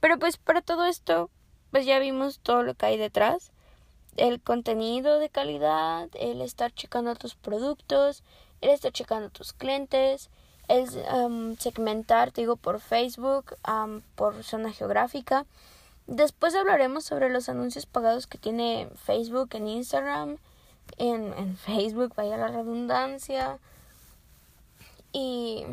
Pero 0.00 0.18
pues 0.18 0.38
para 0.38 0.62
todo 0.62 0.86
esto, 0.86 1.28
pues 1.70 1.84
ya 1.84 1.98
vimos 1.98 2.38
todo 2.38 2.62
lo 2.62 2.72
que 2.72 2.86
hay 2.86 2.96
detrás. 2.96 3.52
El 4.16 4.40
contenido 4.40 5.18
de 5.18 5.28
calidad, 5.28 6.08
el 6.14 6.40
estar 6.40 6.72
checando 6.72 7.14
tus 7.16 7.34
productos, 7.34 8.22
el 8.62 8.70
estar 8.70 8.92
checando 8.92 9.28
tus 9.28 9.52
clientes, 9.52 10.30
el 10.68 10.88
segmentar, 11.58 12.32
digo, 12.32 12.56
por 12.56 12.80
Facebook, 12.80 13.56
por 14.14 14.42
zona 14.42 14.72
geográfica. 14.72 15.44
Después 16.06 16.54
hablaremos 16.54 17.04
sobre 17.04 17.28
los 17.28 17.50
anuncios 17.50 17.84
pagados 17.84 18.26
que 18.26 18.38
tiene 18.38 18.88
Facebook 19.04 19.50
en 19.52 19.68
Instagram 19.68 20.38
en, 20.98 21.32
en 21.34 21.56
Facebook, 21.56 22.14
vaya 22.16 22.36
la 22.36 22.48
redundancia. 22.48 23.58
Y 25.12 25.64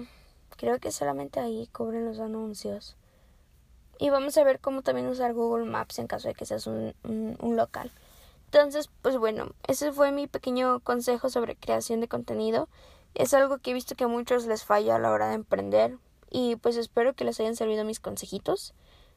creo 0.57 0.79
que 0.79 0.91
solamente 0.91 1.39
ahí 1.39 1.67
cubren 1.73 2.05
los 2.05 2.19
anuncios. 2.19 2.95
Y 3.99 4.09
vamos 4.09 4.37
a 4.37 4.43
ver 4.43 4.59
cómo 4.59 4.81
también 4.81 5.07
usar 5.07 5.33
Google 5.33 5.65
Maps 5.65 5.99
en 5.99 6.07
caso 6.07 6.27
de 6.27 6.33
que 6.33 6.45
seas 6.45 6.65
un, 6.67 6.95
un, 7.03 7.55
local. 7.55 7.91
Entonces, 8.45 8.89
pues 9.01 9.17
bueno, 9.17 9.51
ese 9.67 9.91
fue 9.91 10.11
mi 10.11 10.27
pequeño 10.27 10.79
consejo 10.79 11.29
sobre 11.29 11.55
creación 11.55 11.99
de 12.01 12.07
contenido. 12.07 12.67
Es 13.13 13.33
algo 13.33 13.59
que 13.59 13.71
he 13.71 13.73
visto 13.73 13.95
que 13.95 14.05
a 14.05 14.07
muchos 14.07 14.45
les 14.47 14.63
falla 14.63 14.95
a 14.95 14.99
la 14.99 15.11
hora 15.11 15.29
de 15.29 15.35
emprender. 15.35 15.97
Y 16.29 16.55
pues 16.55 16.77
espero 16.77 17.13
que 17.13 17.25
les 17.25 17.39
hayan 17.39 17.55
servido 17.55 17.85
mis 17.85 17.99
consejitos. 17.99 18.73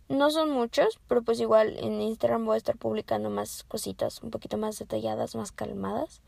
No 0.09 0.31
son 0.31 0.51
muchos, 0.51 1.01
pero 1.09 1.23
pues 1.23 1.41
igual 1.41 1.79
en 1.79 2.01
Instagram 2.01 2.45
voy 2.45 2.55
a 2.55 2.59
estar 2.59 2.77
publicando 2.77 3.31
más 3.31 3.65
cositas 3.65 4.23
un 4.23 4.31
poquito 4.31 4.59
más 4.59 4.79
detalladas, 4.79 5.35
más 5.35 5.51
calmadas. 5.51 6.21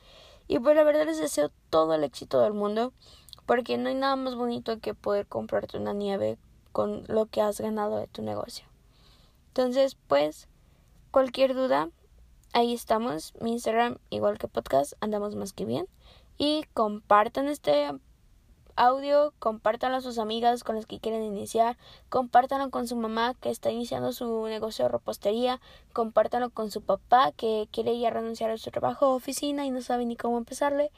Y 0.49 0.59
pues 0.59 0.75
la 0.77 0.83
verdad 0.83 1.07
les 1.07 1.19
deseo 1.19 1.51
todo 1.69 1.95
el 1.95 2.05
éxito 2.05 2.41
del 2.41 2.55
mundo, 2.55 2.93
porque 3.45 3.77
no 3.77 3.89
hay 3.89 3.95
nada 3.95 4.17
más 4.17 4.35
bonito 4.35 4.81
que 4.81 4.95
poder 4.95 5.27
comprarte 5.27 5.77
una 5.77 5.93
nieve 5.93 6.39
con 6.73 7.05
lo 7.09 7.27
que 7.27 7.43
has 7.43 7.61
ganado 7.61 7.99
de 7.99 8.07
tu 8.07 8.23
negocio. 8.23 8.67
Entonces, 9.49 9.97
pues, 10.07 10.49
cualquier 11.11 11.55
duda, 11.55 11.91
ahí 12.53 12.73
estamos. 12.75 13.35
Mi 13.41 13.53
Instagram, 13.53 13.99
igual 14.11 14.39
que 14.39 14.49
podcast, 14.49 14.95
andamos 15.01 15.35
más 15.35 15.53
que 15.53 15.65
bien. 15.65 15.87
Y 16.39 16.65
compartan 16.75 17.49
este 17.49 17.91
audio, 18.77 19.33
compártanlo 19.39 19.97
a 19.99 20.01
sus 20.01 20.19
amigas 20.19 20.63
con 20.63 20.77
las 20.77 20.87
que 20.87 21.01
quieren 21.01 21.23
iniciar, 21.23 21.77
compártanlo 22.09 22.71
con 22.71 22.87
su 22.87 22.97
mamá 22.97 23.35
que 23.35 23.51
está 23.51 23.71
iniciando 23.71 24.13
su 24.13 24.47
negocio 24.47 24.85
de 24.85 24.91
repostería, 24.91 25.61
compártanlo 25.93 26.51
con 26.51 26.71
su 26.71 26.83
papá 26.83 27.33
que 27.33 27.69
quiere 27.73 27.99
ya 27.99 28.11
renunciar 28.11 28.51
a 28.51 28.59
su 28.59 28.71
trabajo 28.71 29.09
o 29.09 29.17
oficina 29.17 29.67
y 29.67 29.71
no 29.71 29.83
sabe 29.83 30.05
ni 30.05 30.17
cómo 30.17 30.39
empezarle. 30.39 30.91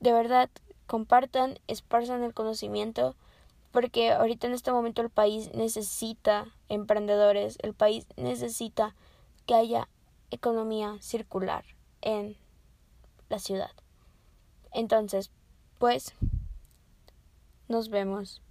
De 0.00 0.12
verdad, 0.12 0.48
compartan, 0.86 1.58
esparzan 1.66 2.22
el 2.22 2.34
conocimiento, 2.34 3.16
porque 3.72 4.12
ahorita 4.12 4.46
en 4.46 4.54
este 4.54 4.72
momento 4.72 5.02
el 5.02 5.10
país 5.10 5.52
necesita 5.54 6.46
emprendedores, 6.68 7.58
el 7.62 7.74
país 7.74 8.06
necesita 8.16 8.94
que 9.46 9.54
haya 9.54 9.88
economía 10.30 10.96
circular 11.00 11.64
en 12.00 12.36
la 13.28 13.38
ciudad. 13.38 13.70
Entonces, 14.72 15.30
pues 15.78 16.14
nos 17.68 17.90
vemos. 17.90 18.42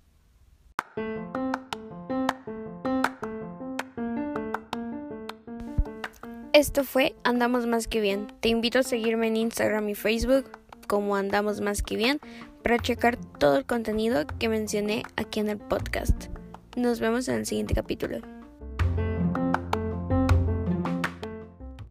Esto 6.53 6.83
fue 6.83 7.15
Andamos 7.23 7.67
Más 7.67 7.87
que 7.87 8.01
Bien. 8.01 8.27
Te 8.39 8.49
invito 8.49 8.79
a 8.79 8.83
seguirme 8.83 9.27
en 9.27 9.37
Instagram 9.37 9.89
y 9.89 9.95
Facebook 9.95 10.49
como 10.87 11.15
andamos 11.15 11.61
más 11.61 11.83
que 11.83 11.97
bien 11.97 12.19
para 12.63 12.79
checar 12.79 13.17
todo 13.17 13.57
el 13.57 13.65
contenido 13.65 14.25
que 14.39 14.49
mencioné 14.49 15.03
aquí 15.17 15.39
en 15.39 15.49
el 15.49 15.57
podcast. 15.57 16.27
Nos 16.75 16.99
vemos 16.99 17.27
en 17.27 17.35
el 17.35 17.45
siguiente 17.45 17.75
capítulo. 17.75 18.36